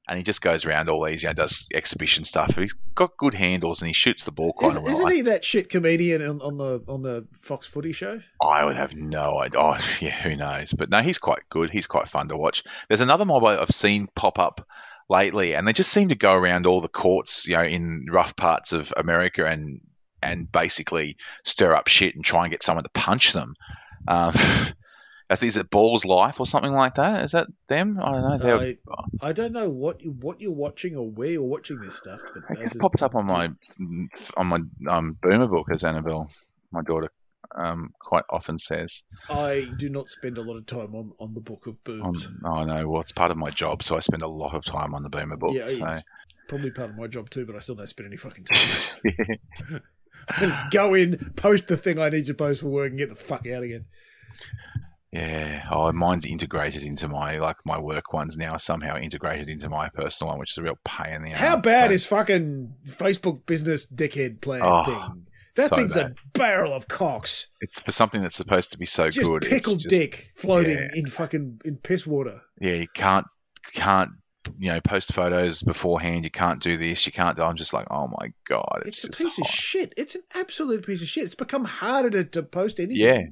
[0.08, 2.56] and he just goes around all these, you know, does exhibition stuff.
[2.56, 4.92] He's got good handles and he shoots the ball quite Isn't, well.
[4.92, 8.20] isn't he that shit comedian on, on the on the Fox Footy show?
[8.40, 9.60] I would have no idea.
[9.60, 10.72] Oh, yeah, who knows?
[10.72, 11.70] But no, he's quite good.
[11.70, 12.64] He's quite fun to watch.
[12.88, 14.66] There's another mob I've seen pop up
[15.08, 18.34] lately, and they just seem to go around all the courts, you know, in rough
[18.34, 19.80] parts of America and
[20.22, 23.54] and basically stir up shit and try and get someone to punch them.
[24.08, 24.34] Um,
[25.30, 27.24] is it Balls Life or something like that?
[27.24, 27.98] Is that them?
[28.00, 28.38] I don't know.
[28.38, 28.76] They're-
[29.22, 32.20] I, I don't know what you, what you're watching or where you're watching this stuff,
[32.34, 33.50] but It just popped up on my
[34.36, 34.58] on my
[34.90, 36.28] um, Boomer book, as Annabelle,
[36.70, 37.10] my daughter,
[37.54, 39.04] um, quite often says.
[39.30, 42.28] I do not spend a lot of time on, on the book of Um, booms.
[42.44, 44.94] oh no, well, it's part of my job, so I spend a lot of time
[44.94, 45.52] on the Boomer book.
[45.54, 45.86] yeah, so.
[45.88, 46.02] it's
[46.48, 49.38] probably part of my job too, but I still don't spend any fucking time.
[50.28, 53.08] I just go in, post the thing I need to post for work, and get
[53.08, 53.86] the fuck out again.
[55.12, 55.64] Yeah.
[55.70, 58.56] Oh, mine's integrated into my like my work ones now.
[58.56, 61.38] Somehow integrated into my personal one, which is a real pain in the ass.
[61.38, 65.26] How bad but- is fucking Facebook business dickhead plan Oh, thing?
[65.54, 66.06] That so thing's bad.
[66.12, 67.48] a barrel of cocks.
[67.60, 69.42] It's for something that's supposed to be so Just good.
[69.42, 70.88] pickled just- dick floating yeah.
[70.94, 72.40] in fucking in piss water.
[72.58, 73.26] Yeah, you can't
[73.74, 74.12] can't
[74.58, 76.24] you know post photos beforehand.
[76.24, 77.04] You can't do this.
[77.04, 77.36] You can't.
[77.36, 79.92] do I'm just like, oh my god, It's, it's, a piece of shit.
[79.98, 81.24] It's an absolute piece of shit.
[81.24, 82.96] It's become harder to, to post anything.
[83.04, 83.22] Yeah.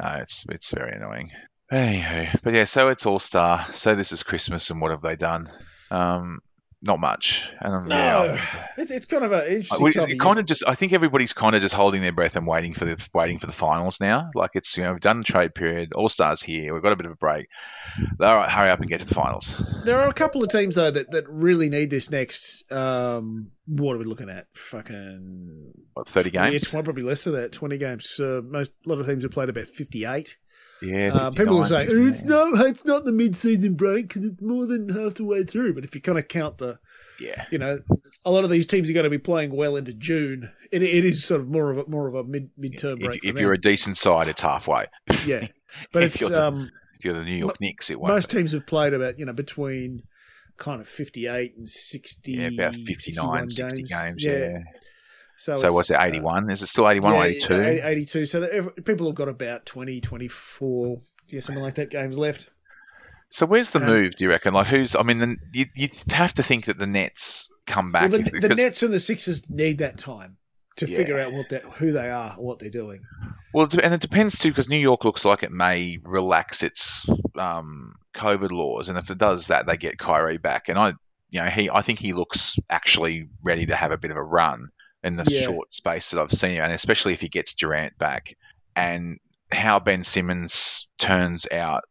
[0.00, 1.28] No, it's it's very annoying.
[1.72, 3.64] Anywho, but yeah, so it's All Star.
[3.72, 5.46] So this is Christmas, and what have they done?
[5.90, 6.40] Um,
[6.84, 7.50] not much.
[7.60, 10.62] And No, yeah, it's it's kind of an interesting time kind of just.
[10.66, 13.46] I think everybody's kind of just holding their breath and waiting for the waiting for
[13.46, 14.30] the finals now.
[14.34, 15.92] Like it's you know we've done the trade period.
[15.94, 16.74] All Stars here.
[16.74, 17.48] We've got a bit of a break.
[18.20, 19.54] All right, hurry up and get to the finals.
[19.84, 22.70] There are a couple of teams though that, that really need this next.
[22.70, 24.46] Um, what are we looking at?
[24.54, 26.62] Fucking What thirty 20 games?
[26.62, 27.52] It's probably less than that.
[27.52, 28.20] Twenty games.
[28.20, 30.36] Uh, most a lot of teams have played about fifty-eight.
[30.84, 31.14] Yeah.
[31.14, 32.08] Uh, people are 59, saying yeah.
[32.10, 35.74] it's not it's not the mid-season break because it's more than half the way through.
[35.74, 36.78] But if you kind of count the,
[37.20, 37.44] Yeah.
[37.50, 37.78] you know,
[38.24, 40.50] a lot of these teams are going to be playing well into June.
[40.72, 43.24] It, it is sort of more of a more of a mid mid-term break.
[43.24, 44.86] If, if you're a decent side, it's halfway.
[45.26, 45.46] yeah,
[45.92, 48.12] but it's the- um If you're the New York Knicks, it won't.
[48.14, 48.38] most be.
[48.38, 50.02] teams have played about you know between
[50.56, 53.90] kind of 58 and 60, Yeah, about 59, 61 60 games.
[53.90, 54.22] games.
[54.22, 54.58] yeah.
[55.36, 56.50] So, So what's it, uh, 81?
[56.50, 57.80] Is it still 81 or yeah, 82?
[57.86, 58.26] 82.
[58.26, 62.50] So that every, people have got about 20, 24, yeah, something like that games left.
[63.30, 64.54] So where's the Um, move, do you reckon?
[64.54, 68.10] Like, who's, I mean, the, you, you have to think that the Nets come back.
[68.12, 70.36] Well, if- the, the Nets and the Sixers need that time
[70.76, 70.96] to Yeah.
[70.96, 73.00] figure out what they, who they are, what they're doing.
[73.52, 77.94] Well, and it depends too, because New York looks like it may relax its um,
[78.14, 80.68] COVID laws, and if it does that, they get Kyrie back.
[80.68, 80.92] And I,
[81.30, 84.22] you know, he, I think he looks actually ready to have a bit of a
[84.22, 84.68] run
[85.04, 85.42] in the Yeah.
[85.42, 88.34] short space that I've seen him, and especially if he gets Durant back,
[88.74, 89.18] and
[89.52, 91.84] how Ben Simmons turns out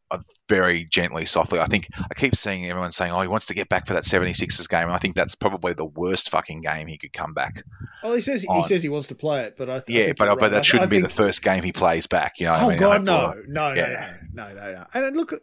[0.49, 1.59] very gently, softly.
[1.59, 4.03] I think I keep seeing everyone saying, "Oh, he wants to get back for that
[4.05, 7.63] 76ers game," and I think that's probably the worst fucking game he could come back.
[8.01, 10.05] Well, he says he says he wants to play it, but I, th- I Yeah,
[10.07, 12.33] think but but that shouldn't I be the first game he plays back.
[12.39, 12.53] You know?
[12.53, 12.77] what I Oh mean?
[12.79, 14.17] God, I- no, no, no, Yeah.
[14.33, 14.85] no, no, no, no.
[14.93, 15.33] And look,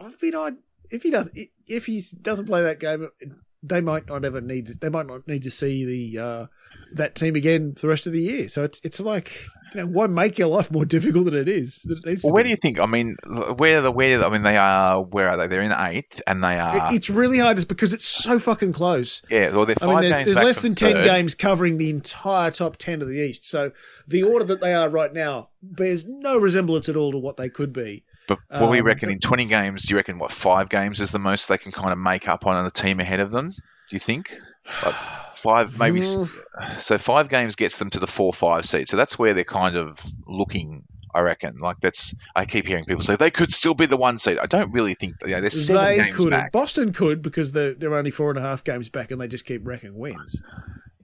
[0.00, 0.50] I mean, I
[0.90, 1.30] if he does,
[1.68, 3.08] if he doesn't play that game,
[3.62, 4.66] they might not ever need.
[4.80, 6.46] They might not need to see the uh,
[6.94, 8.48] that team again for the rest of the year.
[8.48, 11.82] So it's it's like you know, why make your life more difficult than it is?
[11.82, 12.48] Than it Well, where be?
[12.48, 12.80] do you think?
[12.80, 13.16] I mean,
[13.56, 14.22] where the where?
[14.24, 15.00] I mean, they are.
[15.02, 15.46] Where are they?
[15.46, 16.76] They're in eighth, and they are.
[16.88, 19.22] It- it's really hard, just because it's so fucking close.
[19.30, 22.76] yeah, well, they're I mean, there's, there's less than 10 games covering the entire top
[22.76, 23.46] 10 of the East.
[23.46, 23.72] So
[24.06, 27.48] the order that they are right now bears no resemblance at all to what they
[27.48, 28.04] could be.
[28.28, 29.82] But what we um, reckon but- in twenty games?
[29.84, 32.46] Do you reckon what five games is the most they can kind of make up
[32.46, 33.48] on the team ahead of them?
[33.48, 34.32] Do you think?
[34.84, 34.94] Like
[35.42, 36.00] five, maybe.
[36.00, 38.88] Mm, So five games gets them to the four five seed.
[38.88, 40.84] So that's where they're kind of looking.
[41.14, 41.58] I reckon.
[41.58, 42.14] Like that's.
[42.34, 44.38] I keep hearing people say they could still be the one seed.
[44.38, 45.14] I don't really think.
[45.26, 46.30] You know, they're seven they games could.
[46.30, 46.52] back.
[46.52, 49.44] Boston could because they're, they're only four and a half games back and they just
[49.44, 50.40] keep wrecking wins.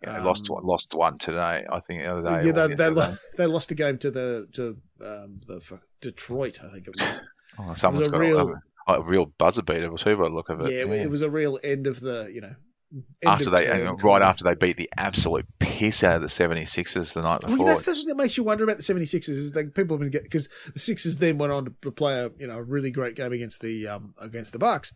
[0.02, 0.64] Yeah, they lost Um, one.
[0.64, 1.66] Lost one today.
[1.70, 2.46] I think the other day.
[2.46, 5.60] yeah, they, they, lo- they lost a game to the to um, the
[6.00, 7.28] Detroit, I think it was.
[7.58, 8.54] Oh, someone's a got real-
[8.86, 10.72] a, a real buzzer beater too by the look of it.
[10.72, 12.54] yeah, it, it was a real end of the you know
[12.92, 16.28] end after they and right of- after they beat the absolute piss out of the
[16.28, 17.58] 76ers the night before.
[17.58, 20.00] Well, that's the thing that makes you wonder about the 76ers is that people have
[20.00, 22.90] been getting because the Sixers then went on to play a you know a really
[22.90, 24.92] great game against the um against the Bucks.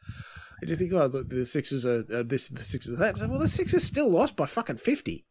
[0.60, 3.18] And you think, oh, the, the Sixers are, are this, the Sixers are that.
[3.18, 5.24] So, well, the Sixers still lost by fucking fifty.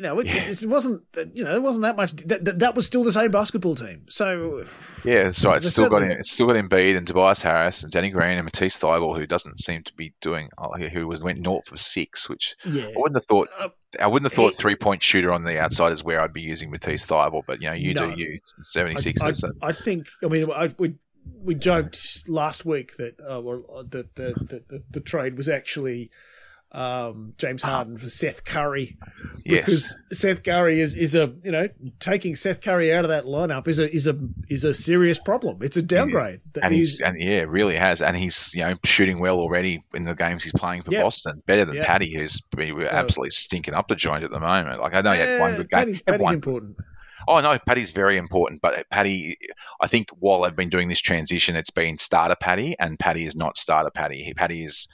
[0.00, 0.28] You know, it,
[0.62, 1.02] it wasn't
[1.34, 2.12] you know it wasn't that much.
[2.12, 4.06] That, that, that was still the same basketball team.
[4.08, 4.64] So
[5.04, 5.58] yeah, that's right.
[5.58, 8.78] It's still got it's still got Embiid and Tobias Harris and Danny Green and Matisse
[8.78, 10.48] Thybulle, who doesn't seem to be doing.
[10.56, 13.48] oh, Who was went north of six, which yeah, I wouldn't have thought.
[13.58, 13.68] Uh,
[14.00, 16.70] I wouldn't have thought three point shooter on the outside is where I'd be using
[16.70, 18.10] Matisse Thybulle, but you know, you No.
[18.14, 18.40] do you.
[18.62, 19.52] 76ers.
[19.60, 20.06] I, I think.
[20.24, 20.94] I mean, I, we
[21.42, 26.10] we joked last week that uh, uh, that the, the, the the trade was actually
[26.72, 28.96] um, James Harden for Seth Curry
[29.44, 29.64] yes.
[29.64, 33.66] because Seth Curry is, is a you know taking Seth Curry out of that lineup
[33.66, 34.16] is a is a
[34.48, 35.58] is a serious problem.
[35.62, 36.40] It's a downgrade.
[36.62, 40.14] And he's, and yeah, really has, and he's you know shooting well already in the
[40.14, 41.02] games he's playing for Yep.
[41.02, 41.86] Boston, better than Yep.
[41.86, 44.80] Paddy, who's been absolutely stinking up the joint at the moment.
[44.80, 46.76] Like I know he had one good game, had Paddy's one- important.
[47.28, 49.36] Oh no, Paddy's very important, but Paddy,
[49.80, 53.36] I think while they've been doing this transition, it's been starter Paddy, and Paddy is
[53.36, 54.22] not starter Paddy.
[54.22, 54.88] He, Paddy is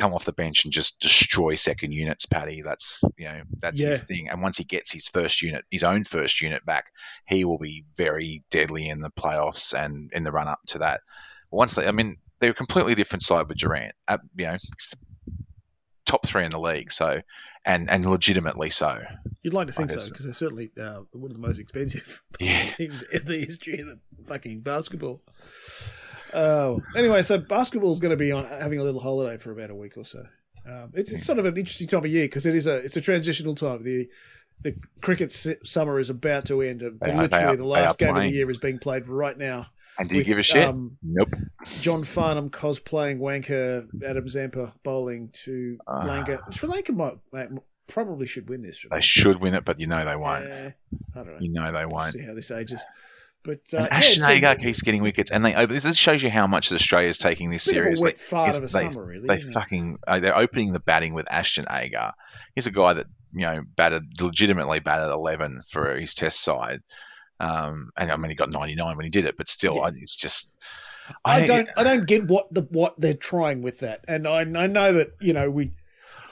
[0.00, 2.24] come off the bench and just destroy second units.
[2.26, 3.90] Paddy, that's you know that's Yeah.
[3.90, 4.28] his thing.
[4.30, 6.90] And once he gets his first unit, his own first unit back,
[7.26, 11.02] he will be very deadly in the playoffs and in the run up to that.
[11.50, 13.92] Once they, I mean, they're a completely different side with Durant.
[14.08, 14.56] Uh, you know,
[16.06, 17.20] top three in the league, so
[17.64, 19.00] and and legitimately so.
[19.42, 20.04] You'd like to think so so.
[20.06, 22.58] because they're certainly uh, one of the most expensive Yeah.
[22.58, 25.22] teams in the history of the fucking basketball.
[26.34, 29.70] Oh, anyway, so basketball is going to be on having a little holiday for about
[29.70, 30.24] a week or so.
[30.66, 32.96] Um, it's, it's sort of an interesting time of year because it is a it's
[32.96, 33.82] a transitional time.
[33.82, 34.08] The
[34.62, 35.32] the cricket
[35.64, 38.50] summer is about to end, and are- literally are- the last game of the year
[38.50, 39.66] is being played right now.
[39.98, 40.68] And do you with, give a shit?
[40.68, 41.34] Um, nope.
[41.80, 46.04] John Farnham cosplaying wanker, Adam Zampa bowling to Ah.
[46.06, 46.40] Lanka.
[46.50, 47.48] Sri Lanka might, might
[47.88, 48.84] probably should win this.
[48.90, 50.46] They should win it, but you know they won't.
[50.46, 50.70] Yeah,
[51.14, 51.38] I don't know.
[51.40, 52.12] You know they won't.
[52.12, 52.80] see how this ages.
[53.42, 55.78] But uh, And yeah, it's Ashton been Agar keeps getting wickets, and they open.
[55.78, 58.04] This shows you how much Australia is taking this a bit of a seriously.
[58.04, 59.28] wet fart of a They- summer, really.
[59.28, 62.12] They fucking uh, they're opening the batting with Ashton Agar.
[62.54, 66.80] He's a guy that you know batted legitimately batted eleven for his Test side.
[67.38, 69.80] Um, and I mean he got ninety nine when he did it, but still, Yeah.
[69.82, 70.62] I, it's just
[71.24, 74.66] I don't, I don't get what the what they're trying with that, and I, I
[74.66, 75.72] know that you know we,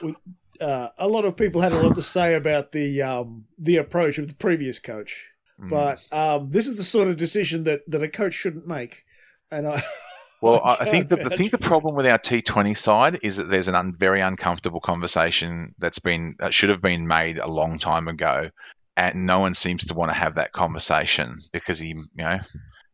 [0.03, 0.15] we,
[0.61, 4.19] uh, a lot of people had a lot to say about the um the approach
[4.19, 5.28] of the previous coach,
[5.59, 5.69] Mm.
[5.69, 9.03] but um this is the sort of decision that that a coach shouldn't make,
[9.51, 9.83] and I.
[10.41, 13.67] Well, I, I think the, think the problem with our T20 side is that there's
[13.67, 18.07] an un, very uncomfortable conversation that's been that should have been made a long time
[18.07, 18.49] ago,
[18.95, 22.39] and no one seems to want to have that conversation because he, you know,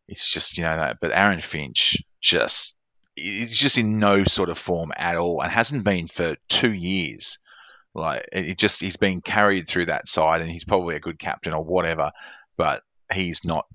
[0.08, 0.97] it's just you know that.
[0.99, 2.75] But Aaron Finch just
[3.15, 7.38] he's just in no sort of form at all, and hasn't been for two years.
[7.93, 11.54] Like it just he's been carried through that side, and he's probably a good captain
[11.54, 12.12] or whatever,
[12.58, 13.65] but he's not.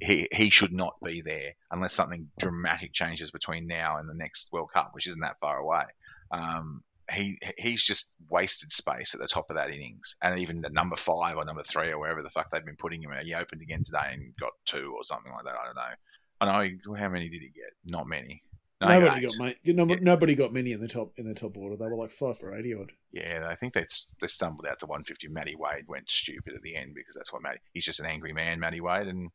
[0.00, 4.50] He he should not be there unless something dramatic changes between now and the next
[4.52, 5.84] World Cup, which isn't that far away.
[6.30, 10.70] Um, he he's just wasted space at the top of that innings, and even the
[10.70, 13.12] number five or number three or wherever the fuck they've been putting him.
[13.22, 15.54] He opened again today and got two or something like that.
[15.54, 15.94] I don't know.
[16.40, 17.72] I know how many did he get?
[17.84, 18.42] Not many.
[18.80, 19.56] No, nobody got mate.
[19.64, 20.04] Nobody, yeah.
[20.04, 21.76] nobody got many in the top in the top order.
[21.76, 22.92] They were like five for eighty odd.
[23.10, 23.86] Yeah, I think they
[24.20, 25.28] they stumbled out to one fifty.
[25.28, 27.60] Matty Wade went stupid at the end because that's what Matty.
[27.72, 29.30] He's just an angry man, Matty Wade, and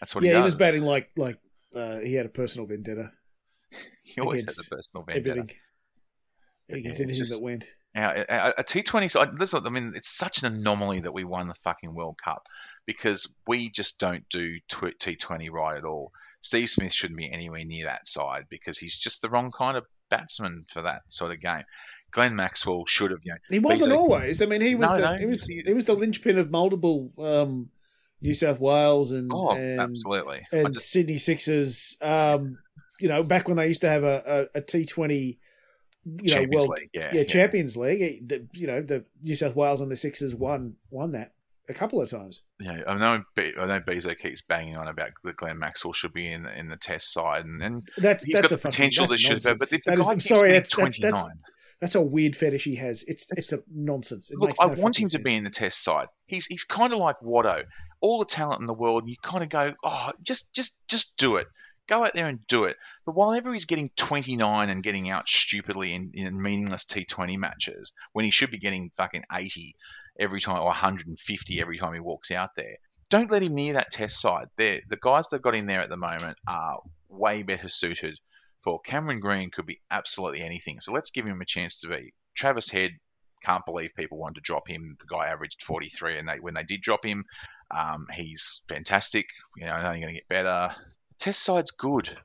[0.00, 0.22] that's what.
[0.22, 1.38] Yeah, he, he was batting like like
[1.74, 3.10] uh, he had a personal vendetta.
[4.04, 5.30] he always has a personal vendetta.
[5.30, 5.56] Everything
[6.68, 7.66] against anything that went.
[7.94, 11.46] Now, a, a T20, so this, I mean, it's such an anomaly that we won
[11.46, 12.46] the fucking World Cup
[12.86, 16.12] because we just don't do T20 right at all.
[16.40, 19.84] Steve Smith shouldn't be anywhere near that side because he's just the wrong kind of
[20.10, 21.62] batsman for that sort of game.
[22.10, 24.42] Glenn Maxwell should have, you know, he wasn't always.
[24.42, 27.10] I mean, he was no, the no, he was he, was the linchpin of multiple
[27.18, 27.70] um,
[28.20, 31.96] New South Wales and oh, and, absolutely and just, Sydney Sixers.
[32.02, 32.58] Um,
[33.00, 35.38] you know, back when they used to have a a, a T Twenty
[36.22, 38.28] you know, well, yeah, yeah, Champions League.
[38.28, 41.32] The, you know, the New South Wales and the Sixers won won that
[41.68, 42.42] a couple of times.
[42.60, 43.22] Yeah, I know.
[43.36, 46.76] I know Bezo keeps banging on about that Glenn Maxwell should be in in the
[46.76, 49.58] Test side, and, and that's that's a potential that should.
[49.58, 51.24] But that is, I'm sorry, that's, that's, that's
[51.80, 53.04] that's a weird fetish he has.
[53.04, 54.30] It's it's a nonsense.
[54.30, 56.08] It Look, no I want him to be in the Test side.
[56.26, 57.64] He's he's kind of like Watto.
[58.00, 61.36] All the talent in the world, you kind of go, oh, just just just do
[61.36, 61.46] it.
[61.86, 62.76] Go out there and do it.
[63.04, 68.24] But while he's getting 29 and getting out stupidly in, in meaningless T20 matches, when
[68.24, 69.74] he should be getting fucking 80
[70.18, 72.76] every time or 150 every time he walks out there,
[73.10, 74.48] don't let him near that test side.
[74.56, 78.18] They're, the guys that got in there at the moment are way better suited
[78.62, 80.80] for Cameron Green could be absolutely anything.
[80.80, 82.14] So let's give him a chance to be.
[82.34, 82.92] Travis Head
[83.42, 84.96] can't believe people wanted to drop him.
[84.98, 87.26] The guy averaged 43, and they when they did drop him,
[87.70, 89.26] um, he's fantastic.
[89.56, 90.70] You know, only going to get better.
[91.18, 92.16] Test side's good.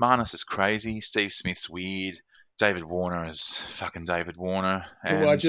[0.00, 1.00] Marnus is crazy.
[1.00, 2.18] Steve Smith's weird.
[2.58, 4.84] David Warner is fucking David Warner.
[5.04, 5.40] And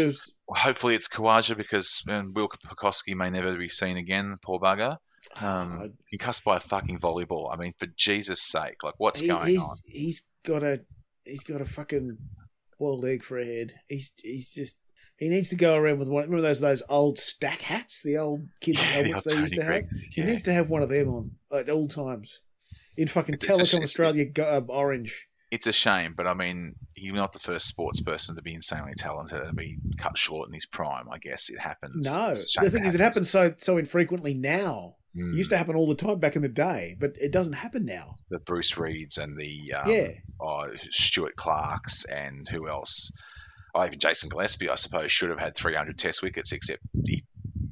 [0.47, 4.35] hopefully it's Khawaja because um, Will Pucovski may never be seen again.
[4.43, 4.97] Poor bugger.
[5.41, 7.51] Um, concussed by a fucking volleyball.
[7.51, 9.75] I mean, for Jesus' sake, like what's he, going he's, on?
[9.85, 10.79] He's got a
[11.23, 12.17] he's got a fucking
[12.79, 13.73] boiled egg for a head.
[13.87, 14.79] He's he's just
[15.17, 16.23] he needs to go around with one.
[16.23, 19.83] Remember those those old stack hats, the old kids helmets they used to have.
[20.11, 22.41] He needs to have one of them on at all times
[22.99, 25.27] in fucking Telecom Australia uh, orange.
[25.49, 28.93] It's a shame, but I mean, he's not the first sports person to be insanely
[28.95, 31.09] talented and be cut short in his prime.
[31.09, 32.05] I guess it happens.
[32.05, 34.97] No, the thing is, it happens so so infrequently now.
[35.17, 35.33] Mm.
[35.33, 37.85] It used to happen all the time back in the day, but it doesn't happen
[37.85, 38.17] now.
[38.29, 43.11] The Bruce Reids and the um, yeah, oh, Stuart Clarks and who else?
[43.73, 47.23] Oh, even Jason Gillespie, I suppose, should have had 300 Test wickets, except he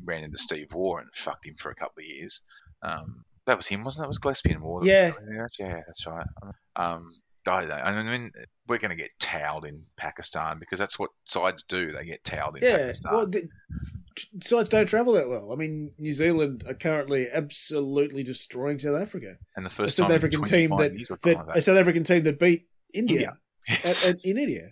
[0.03, 2.41] ran into Steve Waugh and fucked him for a couple of years.
[2.81, 4.05] Um, that was him, wasn't it?
[4.05, 4.83] It was Gillespie and Waugh.
[4.83, 5.13] Yeah.
[5.57, 6.27] Yeah, that's right.
[6.75, 7.15] Um,
[7.47, 7.63] I.
[7.63, 8.31] I mean,
[8.67, 11.93] we're going to get towed in Pakistan because that's what sides do.
[11.93, 13.13] They get towed in yeah, Pakistan.
[13.13, 13.49] well, the,
[14.43, 15.53] sides don't travel that well.
[15.53, 19.37] I mean, New Zealand are currently absolutely destroying South Africa.
[19.55, 20.91] And the first a South African team that,
[21.23, 23.37] that a South African team that beat India, India.
[23.67, 24.09] Yes.
[24.09, 24.69] At, at, in India.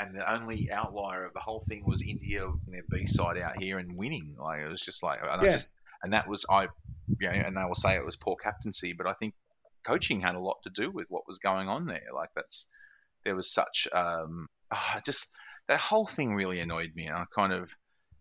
[0.00, 3.60] And the only outlier of the whole thing was India in their B side out
[3.60, 4.36] here and winning.
[4.38, 5.36] Like it was just like, yeah.
[5.36, 6.68] I just, and that was I
[7.20, 9.34] you know, and they will say it was poor captaincy, but I think
[9.84, 12.08] coaching had a lot to do with what was going on there.
[12.14, 12.68] Like that's
[13.24, 15.28] there was such um, oh, just
[15.68, 17.74] that whole thing really annoyed me, and I kind of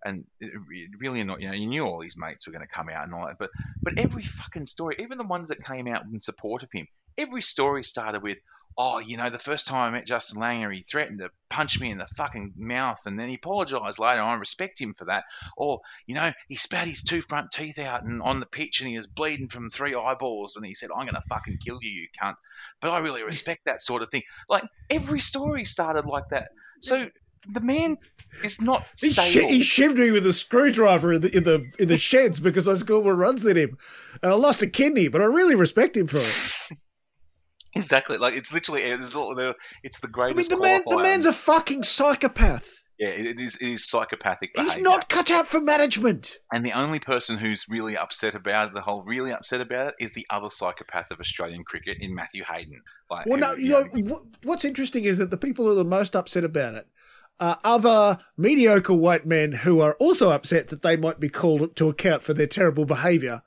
[0.05, 0.51] and it
[0.99, 1.41] really annoyed.
[1.41, 3.37] You know, you knew all these mates were going to come out and all that,
[3.39, 3.49] but
[3.83, 6.87] but every fucking story, even the ones that came out in support of him,
[7.17, 8.37] every story started with,
[8.77, 11.89] oh, you know, the first time I met Justin Langer, he threatened to punch me
[11.89, 14.21] in the fucking mouth, and then he apologised later.
[14.21, 15.23] I respect him for that.
[15.55, 18.89] Or, you know, he spat his two front teeth out and on the pitch, and
[18.89, 21.89] he was bleeding from three eyeballs, and he said, "I'm going to fucking kill you,
[21.89, 22.35] you cunt."
[22.79, 24.23] But I really respect that sort of thing.
[24.47, 26.49] Like every story started like that.
[26.81, 27.09] So
[27.49, 27.97] the man
[28.43, 29.49] is not stable.
[29.49, 32.67] He, he shivved me with a screwdriver in the in the in the sheds because
[32.67, 33.77] I scored more runs than him,
[34.21, 35.07] and I lost a kidney.
[35.07, 36.55] But I really respect him for it.
[37.77, 38.17] Exactly.
[38.17, 40.51] Like it's literally it's the greatest.
[40.51, 42.83] I mean, the man, the man's a fucking psychopath.
[42.99, 43.57] Yeah, it is.
[43.57, 44.55] It is psychopathic.
[44.55, 44.73] Behavior.
[44.73, 46.39] He's not cut out for management.
[46.51, 49.95] And the only person who's really upset about it, the whole really upset about it,
[49.99, 52.81] is the other psychopath of Australian cricket in Matthew Hayden.
[53.09, 55.85] Like, well, no, you know, know, what's interesting is that the people who are the
[55.85, 56.87] most upset about it
[57.39, 61.89] are other mediocre white men who are also upset that they might be called to
[61.89, 63.43] account for their terrible behaviour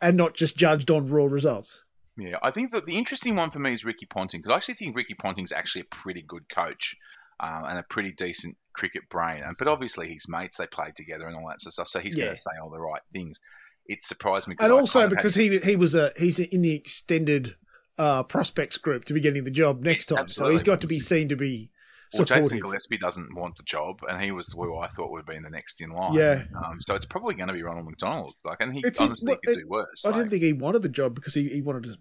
[0.00, 1.84] and not just judged on raw results.
[2.18, 4.74] Yeah, I think that the interesting one for me is Ricky Ponting because I actually
[4.74, 6.96] think Ricky Ponting's actually a pretty good coach
[7.40, 9.42] um, and a pretty decent cricket brain.
[9.42, 11.88] And but obviously his mates; they played together and all that sort of stuff.
[11.88, 12.24] So he's Yeah.
[12.24, 13.40] going to say all the right things.
[13.86, 16.62] It surprised me, and I also of had- because he he was a he's in
[16.62, 17.56] the extended
[17.98, 20.98] uh, prospects group to be getting the job next time, so he's got to be
[20.98, 21.70] seen to be
[22.14, 22.62] Well, Jason supportive.
[22.62, 25.50] Gillespie doesn't want the job, and he was who I thought would have been the
[25.50, 26.14] next in line.
[26.14, 26.44] Yeah.
[26.64, 28.34] Um, so it's probably going to be Ronald McDonald.
[28.44, 30.04] Like, and he It's- honestly well, could it- do worse.
[30.04, 31.96] I like, didn't think he wanted the job because he, he wanted to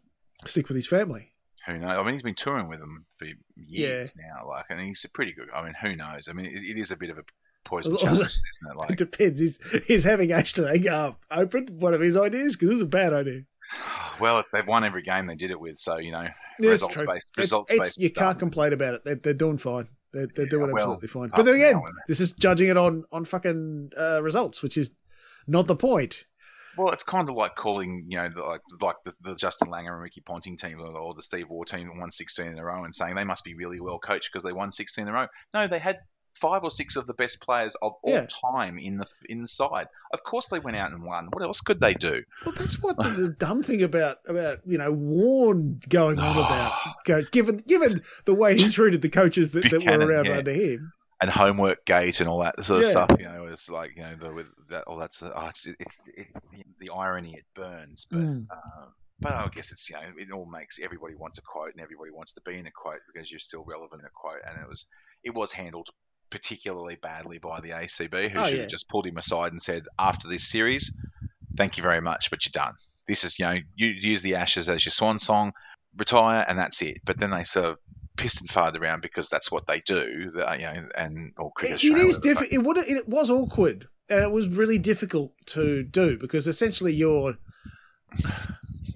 [0.46, 1.34] stick with his family.
[1.68, 1.98] who knows?
[1.98, 4.24] I mean, he's been touring with them for years Yeah.
[4.34, 4.48] now.
[4.48, 5.50] Like, and he's a pretty good.
[5.54, 6.28] I mean, who knows?
[6.30, 7.24] I mean, it, it is a bit of a
[7.64, 8.72] poison challenge, isn't it?
[8.72, 9.40] It Like, depends.
[9.40, 12.56] Is is having Ashton Agar open one of his ideas?
[12.58, 13.44] Because is a bad idea.
[14.20, 16.96] well, they've won every game they did it with, so you know, Yeah, it's results
[16.98, 17.10] based.
[17.10, 19.06] It's, Results it's, based you can't complain about it.
[19.06, 19.88] They're, they're doing fine.
[20.14, 21.32] They're, they're Yeah, doing well, absolutely fine.
[21.36, 24.94] But then again, this is judging it on on fucking uh, results, which is
[25.48, 26.26] not the point.
[26.78, 29.92] Well, it's kind of like calling, you know, the, like like the, the Justin Langer
[29.92, 32.84] and Ricky Ponting team or, or the Steve Waugh team won 16 in a row
[32.84, 35.28] and saying they must be really well coached because they won 16 in a row.
[35.54, 36.00] No, they had
[36.34, 38.28] five or six of the best players of all Yeah.
[38.28, 39.88] time in the in the side.
[40.14, 41.28] Of course, they went out and won.
[41.32, 42.24] What else could they do?
[42.46, 46.74] Well, that's what the, the dumb thing about about you know Warren going on about.
[47.06, 50.38] Go, given given the way he treated the coaches that, that were around yeah.
[50.38, 50.94] under him.
[51.20, 52.92] And homework gate and all that sort of Yeah.
[52.92, 53.12] stuff.
[53.20, 56.28] You know, it's like you know the with that all that's oh, it's, it's it,
[56.80, 58.20] the irony it burns, but.
[58.20, 58.48] Mm.
[58.50, 61.80] Um, but I guess it's you know it all makes everybody wants a quote and
[61.80, 64.60] everybody wants to be in a quote because you're still relevant in a quote and
[64.60, 64.88] it was
[65.24, 65.90] it was handled
[66.32, 68.62] particularly badly by the ACB who Oh, should yeah.
[68.64, 70.96] have just pulled him aside and said after this series
[71.58, 72.74] thank you very much but you're done
[73.08, 75.52] this is you know you use the Ashes as your swan song
[75.98, 77.78] retire and that's it but then they sort of
[78.16, 81.88] pissed and farted around because that's what they do you know and or cricket It,
[81.88, 82.24] it is whatever the fuck.
[82.24, 82.52] difficult.
[82.54, 87.38] It would it was awkward and it was really difficult to do because essentially you're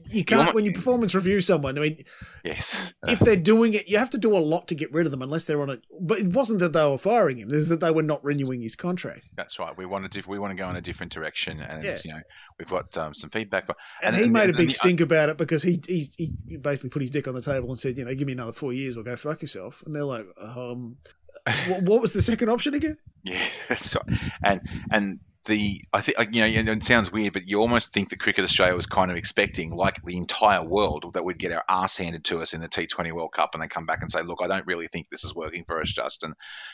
[0.10, 1.78] you can't not- when you performance review someone.
[1.78, 2.04] I mean,
[2.44, 5.12] yes if they're doing it, you have to do a lot to get rid of
[5.12, 5.82] them unless they're on it.
[6.02, 8.76] But it wasn't that they were firing him; it's that they were not renewing his
[8.76, 9.24] contract.
[9.36, 9.76] That's right.
[9.78, 11.98] We want to we want to go in a different direction, and Yeah.
[12.04, 12.22] you know
[12.60, 13.68] we've got um, some feedback.
[13.68, 16.58] And, And- he and- made a big the- stink about it because he, he he
[16.58, 18.74] basically put his dick on the table and said, you know, give me another four
[18.74, 19.84] years or go fuck yourself.
[19.86, 20.98] And they're like, um,
[21.68, 22.98] what, what was the second option again?
[23.24, 24.18] Yeah, that's right.
[24.44, 24.62] And
[24.92, 28.20] and the I think you know and it sounds weird, but you almost think that
[28.20, 31.98] Cricket Australia was kind of expecting, like the entire world, that we'd get our ass
[31.98, 34.42] handed to us in the T20 World Cup, and they come back and say, look,
[34.42, 36.34] I don't really think this is working for us, Justin.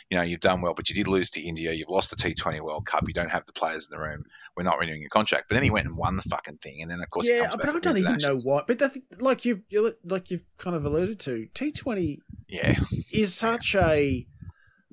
[0.10, 1.72] You know, you've done well, but you did lose to India.
[1.74, 3.04] You've lost the T20 World Cup.
[3.08, 4.26] You don't have the players in the room.
[4.56, 5.50] We're not renewing your contract.
[5.50, 7.70] But then he went and won the fucking thing, and then of course, yeah, but
[7.70, 8.64] I don't even know why.
[8.66, 12.76] But that, like you, you like you've kind of alluded to, T Twenty Yeah,
[13.14, 14.26] is such a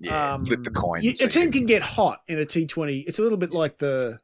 [0.00, 0.34] yeah.
[0.34, 1.02] um, Flip the coin.
[1.02, 3.00] you- a team can get hot in a T Twenty.
[3.00, 4.18] It's a little bit like the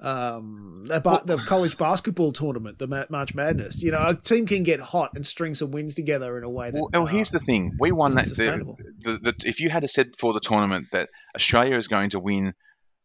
[0.00, 3.82] um ba- the college basketball tournament, the Ma- March Madness.
[3.82, 6.70] You know, a team can get hot and string some wins together in a way
[6.70, 6.78] that.
[6.78, 8.24] Well, well, here's uh, the thing: we won that.
[8.24, 8.78] The, sustainable.
[8.98, 12.54] the, the, if you had said for the tournament that Australia is going to win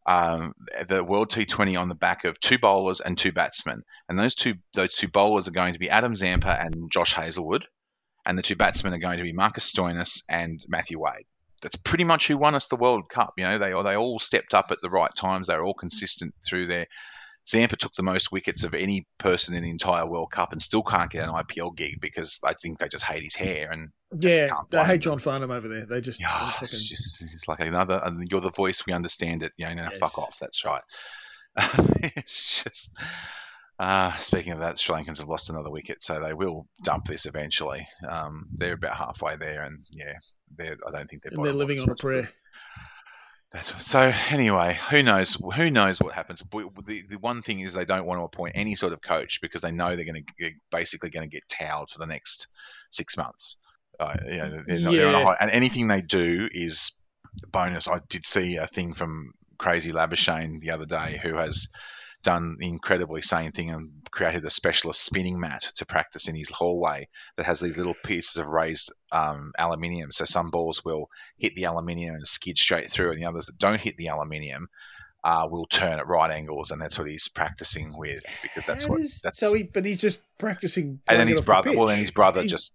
[0.06, 0.54] um,
[0.88, 4.54] the World T20 on the back of two bowlers and two batsmen, and those two
[4.74, 7.66] those two bowlers are going to be Adam Zampa and Josh Hazlewood,
[8.26, 11.26] and the two batsmen are going to be Marcus Stoinis and Matthew Wade.
[11.62, 13.34] That's pretty much who won us the World Cup.
[13.36, 15.46] You know, they they all stepped up at the right times.
[15.46, 16.86] They were all consistent through their.
[17.48, 20.82] Zampa took the most wickets of any person in the entire World Cup and still
[20.82, 24.50] can't get an IPL gig because I think they just hate his hair and yeah,
[24.70, 25.86] they hate John Farnham over there.
[25.86, 28.00] They just, yeah, they ah, fucking, just it's like another.
[28.04, 28.84] and You're the voice.
[28.86, 29.52] We understand it.
[29.56, 29.98] You know, now Yes.
[29.98, 30.34] fuck off.
[30.40, 30.82] That's right.
[32.16, 32.96] it's just.
[33.80, 37.24] Uh, speaking of that, Sri Lankans have lost another wicket, so they will dump this
[37.24, 37.86] eventually.
[38.06, 40.12] Um, they're about halfway there, and yeah,
[40.54, 41.32] they're, I don't think they're.
[41.32, 42.28] and they're living on a prayer.
[43.52, 44.12] That's so.
[44.28, 45.38] Anyway, who knows?
[45.56, 46.42] Who knows what happens?
[46.52, 49.62] The, the one thing is they don't want to appoint any sort of coach because
[49.62, 52.48] they know they're going to get, basically going to get towed for the next
[52.90, 53.56] six months.
[53.98, 55.24] Uh, you know, they're, not- they're on a Yeah.
[55.24, 56.92] high, and anything they do is
[57.50, 57.88] bonus.
[57.88, 61.68] I did see a thing from Crazy Labuschagne the other day who has
[62.22, 66.50] done the incredibly sane thing and created a specialist spinning mat to practice in his
[66.50, 70.12] hallway that has these little pieces of raised um, aluminium.
[70.12, 71.08] So some balls will
[71.38, 74.68] hit the aluminium and skid straight through, and the others that don't hit the aluminium
[75.24, 78.88] uh, will turn at right angles, and that's what he's practicing with because that's How
[78.88, 79.38] what that's.
[79.38, 81.00] so he, but he's just practicing.
[81.08, 82.70] and then his off the brother, well, then his brother He's- just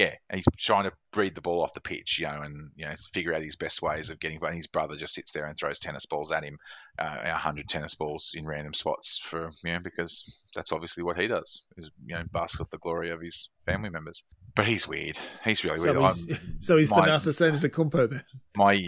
[0.00, 2.94] yeah, he's trying to breed the ball off the pitch, you know, and you know
[3.12, 4.38] figure out his best ways of getting.
[4.42, 6.58] And his brother just sits there and throws tennis balls at him,
[6.98, 11.18] uh, a hundred tennis balls in random spots for you know because that's obviously what
[11.18, 14.24] he does is you know basks off the glory of his family members.
[14.56, 15.16] But he's weird.
[15.44, 16.12] He's really So weird.
[16.12, 18.24] he's, so he's the my- Nasa Senator Kumpo then.
[18.56, 18.82] my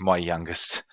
[0.00, 0.84] my youngest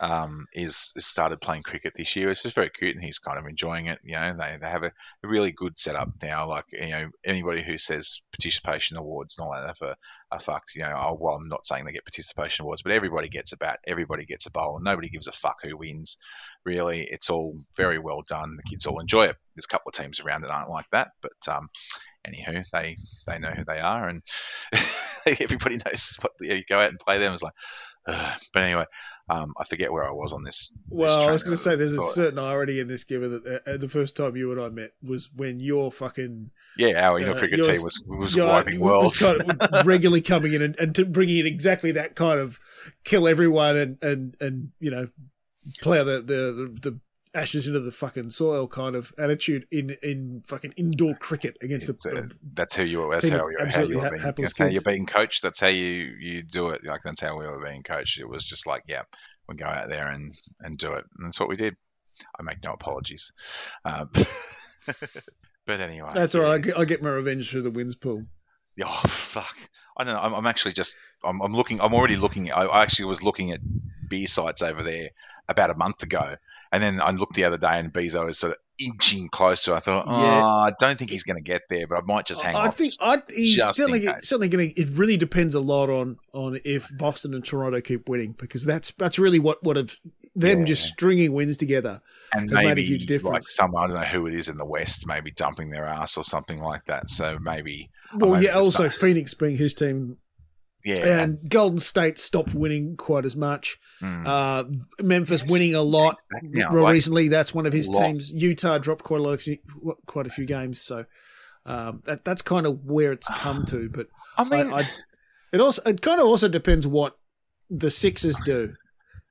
[0.00, 2.30] um, is, is started playing cricket this year.
[2.30, 3.98] It's just very cute, and he's kind of enjoying it.
[4.04, 4.92] You know, they, they have a,
[5.22, 6.48] a really good setup now.
[6.48, 9.96] Like you know, anybody who says participation awards and all that are,
[10.30, 10.74] are fucked.
[10.74, 13.56] You know, oh, well, I'm not saying they get participation awards, but everybody gets a
[13.56, 16.18] bat, everybody gets a bowl, and nobody gives a fuck who wins.
[16.64, 18.54] Really, it's all very well done.
[18.56, 19.36] The kids all enjoy it.
[19.54, 21.68] There's a couple of teams around that aren't like that, but um,
[22.26, 24.22] anywho, they they know who they are, and
[25.40, 27.32] everybody knows what you go out and play them.
[27.32, 27.54] It's like,
[28.52, 28.84] but anyway,
[29.28, 30.68] um, I forget where I was on this.
[30.68, 33.62] this Well, I was going to say there's a certain irony in this, given that
[33.66, 37.34] uh, the first time you and I met was when your fucking yeah, our your
[37.34, 39.26] uh, cricket yours- was was wiping was worlds.
[39.26, 42.60] kind of regularly coming in and, and to bringing in exactly that kind of
[43.02, 45.08] kill everyone and and and you know
[45.80, 47.00] plow the the the
[47.36, 51.98] ashes into the fucking soil kind of attitude in in fucking indoor cricket against It's,
[52.02, 53.10] the uh, that's who you were.
[53.12, 54.44] That's how, you- how absolutely you were ha- being.
[54.44, 55.42] That's how you're being coached.
[55.42, 56.80] That's how you you do it.
[56.84, 58.18] Like that's how we were being coached.
[58.18, 59.02] It was just like, yeah,
[59.48, 60.32] we go out there and
[60.62, 61.76] and do it, and that's what we did.
[62.38, 63.32] I make no apologies.
[63.84, 64.10] Um,
[65.66, 66.48] but anyway, That's all yeah.
[66.48, 66.54] right.
[66.54, 68.24] I get, I get my revenge through the wins pool.
[68.78, 69.56] Oh fuck!
[69.96, 70.20] I don't know.
[70.20, 70.96] I'm, I'm actually just.
[71.24, 71.80] I'm, I'm looking.
[71.80, 72.52] I'm already looking.
[72.52, 73.60] I, I actually was looking at
[74.08, 75.08] beer sites over there
[75.48, 76.36] about a month ago,
[76.70, 79.74] and then I looked the other day, and Bezo is sort of inching closer.
[79.74, 80.44] I thought, oh, Yeah.
[80.44, 82.64] I don't think he's going to get there, but I might just hang on.
[82.64, 82.76] I off.
[82.76, 84.80] think I, he's certainly certainly going to.
[84.80, 88.90] It really depends a lot on on if Boston and Toronto keep winning because that's
[88.92, 89.96] that's really what what have
[90.34, 90.64] them Yeah.
[90.66, 92.02] just stringing wins together.
[92.34, 93.48] and has made a maybe huge like difference.
[93.54, 96.24] some I don't know who it is in the West, maybe dumping their ass or
[96.24, 97.08] something like that.
[97.08, 98.50] So maybe Well, yeah.
[98.52, 98.88] Also.
[98.88, 100.18] Phoenix being his team,
[100.84, 103.78] yeah, and Golden State stopped winning quite as much.
[104.02, 104.64] mm, Uh,
[105.02, 107.28] Memphis winning a lot Yeah, like- recently.
[107.28, 108.32] That's one of his teams.
[108.32, 109.58] Utah dropped quite a lot of few,
[110.06, 111.04] quite a few games, so
[111.64, 113.88] um, that that's kind of where it's come to.
[113.92, 114.88] But I mean, I, I,
[115.52, 117.16] it also it kind of also depends what
[117.70, 118.74] the Sixers do.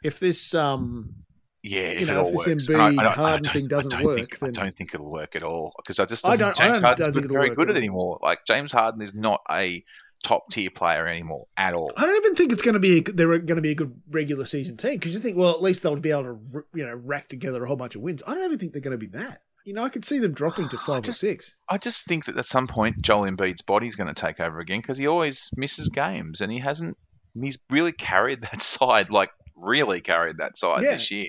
[0.03, 1.24] If this um
[1.67, 2.49] yeah, you if know, if this works.
[2.49, 4.93] Embiid And I- I don't- I Harden thing doesn't work, think, then- I don't think
[4.93, 7.49] it'll work at all because I just I don't- I don't- don't think it'll very
[7.49, 7.75] work good at at all.
[7.75, 8.19] it anymore.
[8.21, 9.83] Like James Harden is not a
[10.23, 11.91] top tier player anymore at all.
[11.97, 13.99] I don't even think it's going to be a, they're going to be a good
[14.09, 16.95] regular season team because you think well at least they'll be able to you know
[17.05, 18.23] rack together a whole bunch of wins.
[18.27, 19.41] I don't even think they're going to be that.
[19.65, 21.55] You know, I could see them dropping to five or six.
[21.67, 24.79] I just think that at some point Joel Embiid's body's going to take over again
[24.79, 26.97] because he always misses games and he hasn't.
[27.33, 30.93] He's really carried that side, like really carried that side Yeah.
[30.93, 31.27] this year,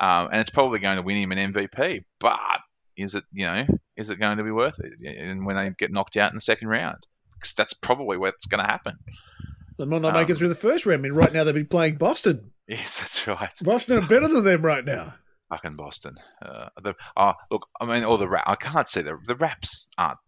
[0.00, 2.04] um, and it's probably going to win him an MVP.
[2.20, 2.38] But
[2.96, 4.92] is it, you know, is it going to be worth it?
[5.18, 6.98] And when they get knocked out in the second round,
[7.34, 8.98] because that's probably what's going to happen.
[9.78, 11.00] They might not make it Um, through the first round.
[11.00, 12.50] I mean, right now they'd be playing Boston.
[12.66, 13.52] Yes, that's right.
[13.62, 15.14] Boston are better than them right now.
[15.50, 16.16] Fucking Boston.
[16.44, 18.44] Uh, the, oh, look, I mean, all the rap.
[18.46, 20.18] I can't see the the Raps aren't.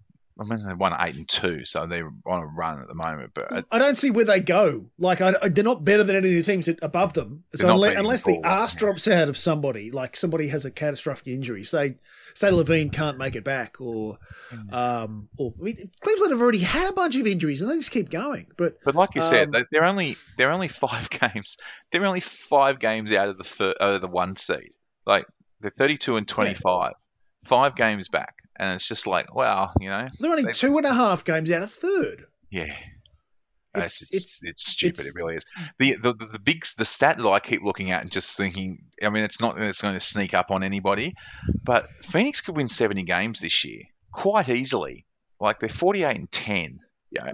[0.41, 3.33] I mean, they won eight and two, so they're on a run at the moment.
[3.35, 4.87] But uh, I don't see where they go.
[4.99, 7.45] Like, I, I- they're not better than any of the teams above them.
[7.55, 11.63] So unless, unless the arse drops out of somebody, like somebody has a catastrophic injury,
[11.65, 11.97] say
[12.35, 14.19] say LaVine can't make it back, or
[14.51, 14.75] Hmm.
[14.75, 17.91] um, or I mean, Cleveland have already had a bunch of injuries and they just
[17.91, 18.47] keep going.
[18.57, 21.57] But But like you said, Um, they- they're only they're only five games.
[21.93, 24.73] They're only five games out of the fir- out of the one seed.
[25.07, 25.27] Like
[25.61, 26.95] they're thirty two and twenty five,
[27.43, 30.95] five games back, and it's just like wow, you know, they're only two and a
[30.95, 32.25] half games out of third.
[32.51, 32.75] yeah.
[33.73, 34.99] It's It's, it's it's stupid.
[34.99, 35.45] it's- it really is.
[35.79, 38.87] The, the the big the stat that I keep looking at and just thinking.
[39.01, 41.15] I mean, it's not that it's going to sneak up on anybody,
[41.63, 45.07] but Phoenix could win seventy games this year quite easily.
[45.39, 46.81] Like they're forty eight and ten.
[47.13, 47.31] Yeah.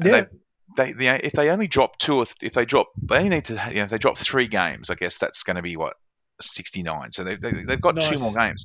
[0.76, 3.46] They, they, if they only drop two or th- if they drop they only need
[3.46, 5.94] to you know if they drop three games, I guess that's going to be what
[6.42, 7.12] sixty nine.
[7.12, 8.62] So they, they they've got two more games.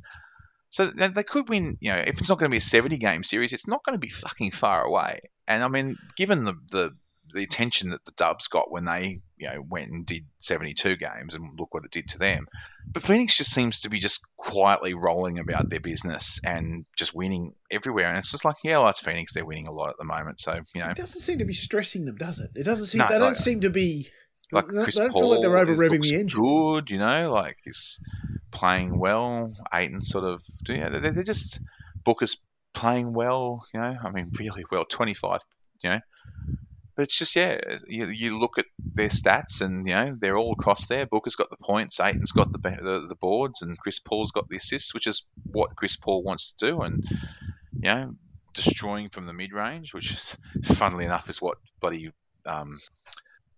[0.72, 1.78] So they, they could win.
[1.80, 3.94] You know, if it's not going to be a seventy game series, it's not going
[3.94, 5.22] to be fucking far away.
[5.48, 6.92] And I mean, given the the
[7.34, 11.36] the attention that the Dubs got when they, you know, went and did 72 games
[11.36, 12.48] and look what it did to them.
[12.92, 17.54] But Phoenix just seems to be just quietly rolling about their business and just winning
[17.70, 18.08] everywhere.
[18.08, 19.34] And it's just like, yeah, well, that's Phoenix.
[19.34, 20.40] They're winning a lot at the moment.
[20.40, 22.52] So, you know, it doesn't seem to be stressing them, does it?
[22.56, 23.00] It doesn't seem.
[23.00, 24.10] No, they don't seem to be.
[24.52, 26.42] Like don't, Chris don't Paul feel like they're over revving the engine.
[26.42, 28.00] Good, you know, like he's
[28.52, 29.50] playing well.
[29.74, 31.62] Ayton sort of, you know, they're, they're just
[32.04, 32.44] Booker's
[32.74, 33.96] playing well, you know.
[34.04, 35.42] I mean, really well, 25,
[35.84, 36.00] you know.
[36.96, 40.54] But it's just yeah, you, you look at their stats and you know they're all
[40.54, 41.06] across there.
[41.06, 44.58] Booker's got the points, Ayton's got the, the the boards, and Chris Paul's got the
[44.58, 46.82] assists, which is what Chris Paul wants to do.
[46.82, 47.06] And
[47.74, 48.14] you know,
[48.54, 50.38] destroying from the mid range, which is
[50.76, 52.12] funnily enough is what bloody
[52.46, 52.78] um,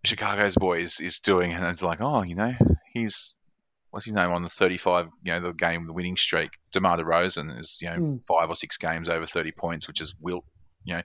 [0.06, 1.54] Chicago's boy is, is doing.
[1.54, 2.54] And it's like, oh, you know,
[2.94, 3.36] he's
[3.92, 6.50] what's his name on the 35, you know, the game, the winning streak.
[6.72, 8.26] DeMar DeRozan is, you know, Mm.
[8.26, 10.46] five or six games over 30 points, which is Wilt,
[10.84, 11.02] you know,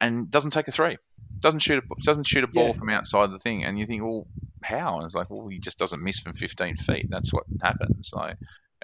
[0.00, 0.96] and doesn't take a three,
[1.40, 2.72] doesn't shoot a, doesn't shoot a ball Yeah.
[2.74, 3.64] from outside the thing.
[3.64, 4.28] And you think, well,
[4.62, 4.96] how?
[4.96, 7.06] And it's like, well, he just doesn't miss from 15 feet.
[7.10, 8.10] That's what happens.
[8.14, 8.36] Like,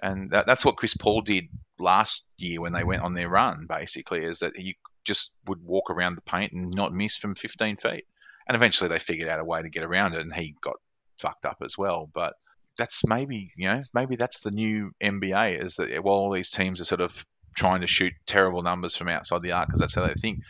[0.03, 1.45] and that, that's what Chris Paul did
[1.79, 3.67] last year when they went on their run.
[3.69, 7.77] Basically, is that he just would walk around the paint and not miss from 15
[7.77, 8.05] feet.
[8.49, 10.77] And eventually, they figured out a way to get around it, and he got
[11.19, 12.09] fucked up as well.
[12.13, 12.35] But
[12.79, 16.81] that's maybe you know maybe that's the new NBA is that while all these teams
[16.81, 17.25] are sort of
[17.57, 20.41] trying to shoot terrible numbers from outside the arc because that's how they think.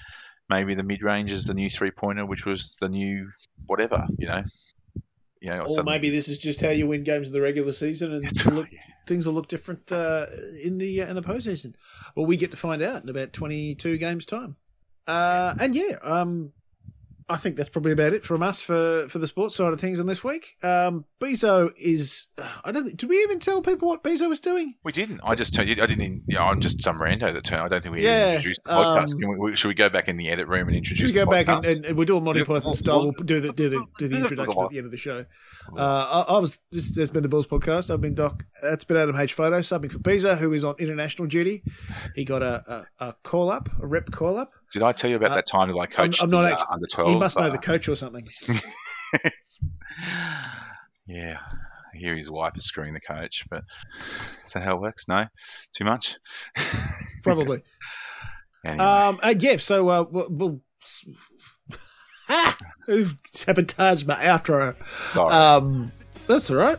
[0.49, 3.31] Maybe the mid range is the new three pointer, which was the new
[3.67, 4.43] whatever, you know.
[5.41, 7.73] You know, Or something- maybe this is just how you win games of the regular
[7.73, 8.69] season, and look,
[9.07, 10.27] things will look different uh,
[10.63, 11.75] in the uh, in the postseason.
[12.15, 14.57] Well, we get to find out in about twenty two games time.
[15.07, 16.53] Uh, and yeah, um,
[17.29, 19.99] I think that's probably about it from us for, for the sports side of things
[19.99, 20.55] on this week.
[20.63, 22.29] Um, Bezo is
[22.65, 24.75] I don't think, did we even tell people what Bezo was doing?
[24.85, 25.21] we didn't.
[25.25, 25.69] I just turned.
[25.69, 26.03] I didn't.
[26.03, 27.63] even- You know, I'm just some rando that turned.
[27.63, 30.47] I don't think we Yeah, introduced um, we- should we go back in the edit
[30.47, 30.99] room and introduce?
[31.11, 32.99] Should we go the back and, and, and we're doing Monty Python style?
[33.01, 35.25] well- We'll do the do the do the introduction at the end of the show.
[35.77, 37.93] Uh, I, I was this has been the Bulls podcast.
[37.93, 38.45] I've been Doc.
[38.63, 41.65] That's been Adam H Photo subbing for Bezo, who is on international duty.
[42.15, 44.53] He got a, a, a call up, a rep call up.
[44.73, 46.87] Did I tell you about Uh, that time that I coached I'm not the, under
[46.87, 47.16] 12?
[47.17, 48.29] He must know the coach or something.
[51.07, 51.39] Yeah.
[51.95, 53.63] I hear his wife is screwing the coach, but
[54.47, 55.09] is that how it works?
[55.09, 55.27] No?
[55.73, 56.19] Too much?
[57.23, 57.63] Probably.
[58.65, 58.85] Anyway.
[58.85, 59.57] Um, uh, yeah.
[59.59, 60.61] So uh, we'll, we'll
[62.87, 64.75] Who've sabotaged my outro.
[65.11, 65.33] Sorry.
[65.33, 65.93] Um,
[66.27, 66.79] that's all right.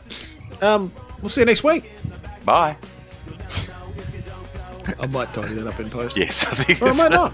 [0.61, 1.89] Um, we'll see you next week.
[2.43, 2.75] Bye.
[4.99, 6.17] I might tidy that up in post.
[6.17, 7.33] Yes, I think Or I might not.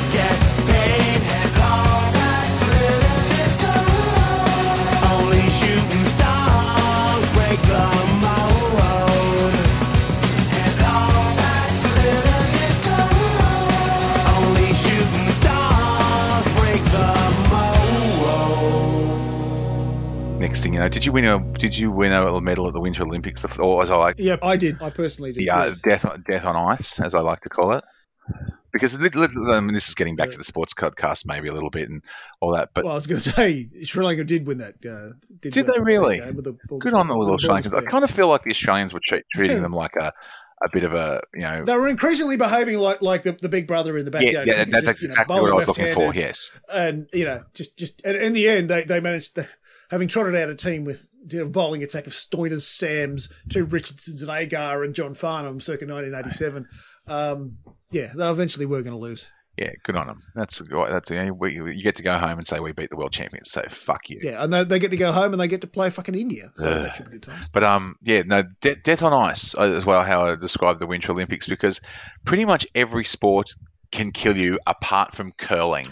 [20.51, 22.81] Next thing you know, did you win a did you win a medal at the
[22.81, 24.81] Winter Olympics, or as I like Yeah, I did.
[24.81, 25.45] I personally did.
[25.45, 25.79] Yeah, uh, yes.
[25.79, 27.85] death death on ice, as I like to call it?
[28.73, 31.87] Because I mean, this is getting back to the sports podcast maybe a little bit
[31.87, 32.03] and
[32.41, 34.75] all that, but well, I was going to say Sri Lanka did win that.
[34.85, 36.19] Uh, Did win they really?
[36.19, 37.87] the good on the little Bulls Australians.
[37.87, 40.11] I kind of feel like the Australians were treat, treating them like a,
[40.61, 41.63] a bit of a you know.
[41.63, 44.47] They were increasingly behaving like like the, the big brother in the backyard.
[44.47, 46.13] yeah, cricket, that's just, you know, exactly what I was looking for.
[46.13, 49.47] Yes, and you know, just just and in the end, they they managed to,
[49.91, 54.21] having trotted out a team with you know, bowling attack of Stoinis, Sams, two Richardsons,
[54.23, 56.67] and Agar, and John Farnham, circa 1987.
[57.07, 57.57] Um,
[57.91, 59.29] yeah, they eventually were going to lose.
[59.57, 60.19] yeah, good on them.
[60.33, 62.95] That's that's you, know, we, you get to go home and say we beat the
[62.95, 63.51] world champions.
[63.51, 64.19] So fuck you.
[64.21, 66.51] Yeah, and they, they get to go home and they get to play fucking India.
[66.55, 66.81] So Ugh.
[66.83, 67.49] that should be good times.
[67.51, 70.03] But um, yeah, no, de- death on ice uh, as well.
[70.03, 71.81] How I describe the Winter Olympics because
[72.23, 73.51] pretty much every sport
[73.91, 75.85] can kill you apart from curling.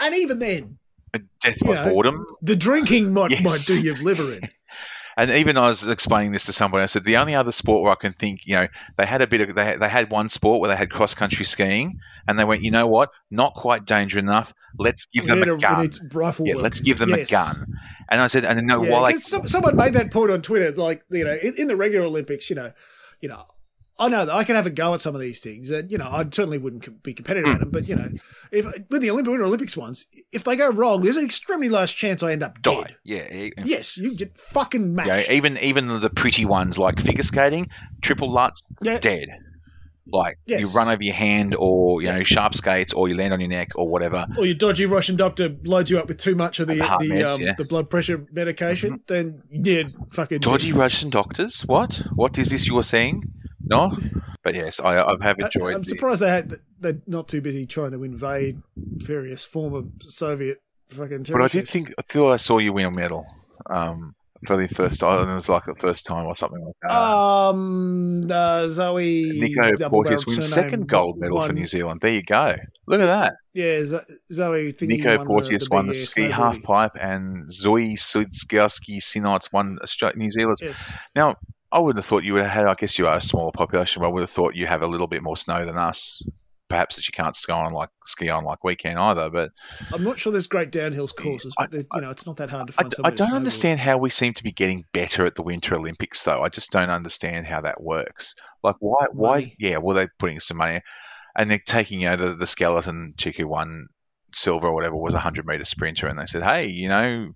[0.00, 0.78] And even then,
[1.12, 2.24] Death You by boredom.
[2.42, 3.44] the drinking might Yes.
[3.44, 4.40] might do your liver in.
[5.16, 6.82] And even I was explaining this to somebody.
[6.82, 9.26] I said the only other sport where I can think, you know, they had a
[9.26, 12.38] bit of they had, they had one sport where they had cross country skiing, and
[12.38, 14.54] they went, you know what, not quite danger enough.
[14.78, 15.80] Let's give We them a a, we gun.
[15.82, 16.62] need rifle Yeah, work.
[16.62, 17.28] let's give them Yes.
[17.28, 17.66] a gun.
[18.08, 20.70] And I said, and no, Yeah, while 'cause some, someone made that point on Twitter,
[20.80, 22.72] like you know, in, in the regular Olympics, you know,
[23.20, 23.42] you know,
[24.00, 25.98] I know that I can have a go at some of these things, and you
[25.98, 27.70] know, I certainly wouldn't be competitive at them.
[27.70, 28.08] But you know,
[28.50, 31.94] if with the Olympic Winter Olympics ones, if they go wrong, there's an extremely large
[31.96, 32.96] chance I end up die, dead.
[33.04, 35.30] yeah, Yes, you get fucking you mashed.
[35.30, 37.68] even even the pretty ones like figure skating,
[38.00, 38.98] triple lutz, Yeah.
[38.98, 39.28] dead.
[40.12, 40.60] Like Yes.
[40.60, 43.48] you run over your hand, or you know, sharp skates, or you land on your
[43.50, 44.26] neck, or whatever.
[44.38, 47.08] or your dodgy Russian doctor loads you up with too much of the The the
[47.14, 47.52] meds, um, yeah.
[47.56, 51.60] the blood pressure medication, then yeah, fucking Dodgy Russian doctors?
[51.60, 52.02] What?
[52.14, 53.22] What is this you're saying?
[53.70, 53.96] No,
[54.42, 55.72] but yes, I, I have enjoyed.
[55.72, 59.82] I, am the- surprised they had they're not too busy trying to invade various former
[60.06, 60.58] Soviet
[60.90, 61.24] fucking.
[61.30, 63.24] But I did think I thought I saw you win a medal
[63.68, 64.14] um,
[64.46, 65.28] for the first time.
[65.28, 66.90] It was like the first time or something like that.
[66.92, 72.00] Um, uh, Zoe Nico Porteous wins second gold medal for New Zealand.
[72.00, 72.56] There you go.
[72.86, 73.34] Look at that.
[73.52, 74.74] Yeah, Zo- Zoe.
[74.80, 80.16] Nico won Porteous the, the won the ski half pipe, and Zoi Sadowski-Synnott won Australia,
[80.16, 80.58] New Zealand.
[80.60, 81.36] Yes, Now,
[81.72, 82.66] I wouldn't have thought you would have had.
[82.66, 84.86] I guess you are a smaller population, but I would have thought you have a
[84.86, 86.22] little bit more snow than us.
[86.68, 89.50] Perhaps that you can't ski on like ski on like we can either, but
[89.92, 92.68] I'm not sure there's great downhill courses, but they're- you know it's not that hard
[92.68, 92.94] to I, find.
[93.04, 96.22] I to don't understand how we seem to be getting better at the Winter Olympics,
[96.22, 96.42] though.
[96.42, 98.34] I just don't understand how that works.
[98.62, 99.06] Like, why?
[99.12, 99.30] Why?
[99.40, 99.56] Money.
[99.58, 100.80] Yeah, well, they're putting some money,
[101.36, 103.88] and they're taking you know the, the skeleton chick who won
[104.32, 107.32] silver or whatever was a hundred meter sprinter, and they said, hey, you know,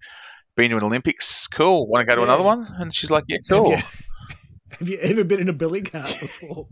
[0.56, 1.88] been to an Olympics, cool.
[1.88, 2.26] Want to go to Yeah.
[2.34, 2.66] another one?
[2.78, 3.74] And she's like, yeah, cool.
[4.78, 6.68] Have you ever been in a billy cart before?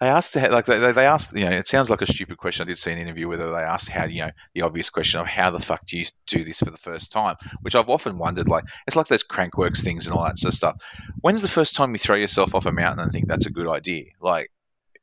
[0.00, 2.64] They asked, like they, they asked, you know, it sounds like a stupid question.
[2.64, 5.26] I did see an interview where they asked how, you know, the obvious question of
[5.26, 8.48] how the fuck do you do this for the first time, which I've often wondered.
[8.48, 10.76] Like, it's like those Crankworx things and all that sort of stuff.
[11.20, 13.68] When's the first time you throw yourself off a mountain and think that's a good
[13.68, 14.06] idea?
[14.20, 14.50] Like,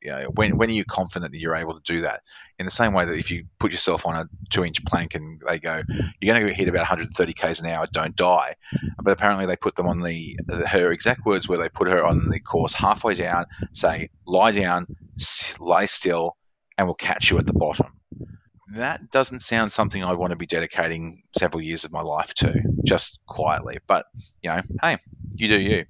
[0.00, 2.22] you know, when, when are you confident that you're able to do that?
[2.62, 5.42] In the same way that if you put yourself on a two inch plank and
[5.44, 5.82] they go,
[6.20, 8.54] you're going to hit about 130 k's an hour, don't die.
[9.02, 10.38] But apparently they put them on the,
[10.68, 14.86] her exact words where they put her on the course halfway down, say, lie down,
[15.58, 16.36] lie still,
[16.78, 17.94] and we'll catch you at the bottom.
[18.76, 22.62] That doesn't sound something I want to be dedicating several years of my life to,
[22.84, 23.78] just quietly.
[23.88, 24.06] But,
[24.40, 24.98] you know, hey,
[25.34, 25.84] you do you.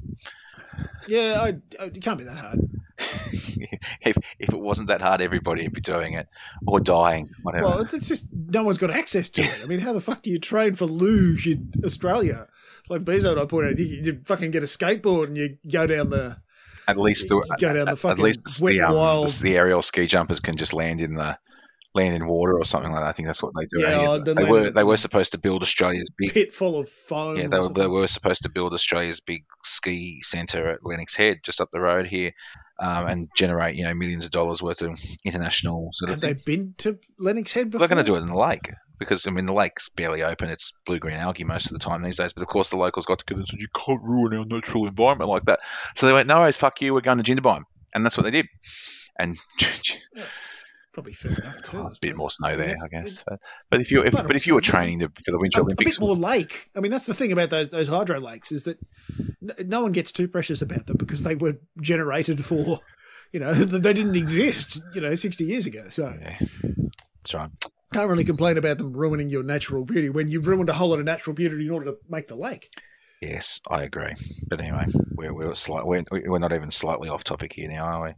[1.07, 2.61] Yeah, I, it can't be that hard.
[4.01, 6.29] if if it wasn't that hard, everybody would be doing it
[6.67, 7.29] or dying.
[7.43, 7.67] Whatever.
[7.67, 9.61] Well, it's, it's just no one's got access to it.
[9.63, 12.49] I mean, how the fuck do you train for luge in Australia?
[12.81, 15.57] It's like Bezo and I pointed out, you, you fucking get a skateboard and you
[15.71, 16.39] go down the.
[16.89, 19.31] At least the, go down the at fucking least wet the, um, wild.
[19.31, 21.39] the, aerial ski jumpers can just land in the
[21.95, 23.09] land in water or something like that.
[23.09, 23.81] I think that's what they do.
[23.81, 27.37] Yeah, the they were they were supposed to build Australia's big pit full of foam.
[27.37, 31.41] Yeah, they were, they were supposed to build Australia's big ski centre at Lennox Head,
[31.45, 32.33] just up the road here,
[32.79, 36.15] um, and generate you know millions of dollars worth of international sort of.
[36.15, 36.45] Have they things.
[36.45, 37.87] been to Lennox Head before?
[37.87, 40.51] They're going to do it in the lake because I mean the lake's barely open;
[40.51, 42.33] it's blue green algae most of the time these days.
[42.33, 45.31] But of course, the locals got together and said you can't ruin our natural environment
[45.31, 45.61] like that.
[45.97, 47.65] So they went, "No worries, fuck you, we're going to Jindabyne,"
[47.95, 48.47] and that's what they did.
[49.19, 49.37] And
[50.93, 51.79] Probably fair enough too.
[51.79, 53.25] A bit more snow there, I guess.
[53.27, 53.41] But,
[53.71, 55.65] but if you if, But but if you were training to, for the Winter a,
[55.65, 56.69] a bit more lake.
[56.77, 58.79] I mean, that's the thing about those those hydro lakes is that
[59.65, 62.81] no one gets too precious about them because they were generated for,
[63.33, 65.87] you know, they didn't exist, you know, sixty years ago.
[65.89, 66.37] So yeah,
[67.23, 67.51] that's right.
[67.95, 70.99] can't really complain about them ruining your natural beauty when you've ruined a whole lot
[70.99, 72.71] of natural beauty in order to make the lake.
[73.23, 74.13] Yes, I agree.
[74.51, 74.85] But anyway,
[75.15, 78.15] we're we're slight, we're, we're not even slightly off topic here now, are we?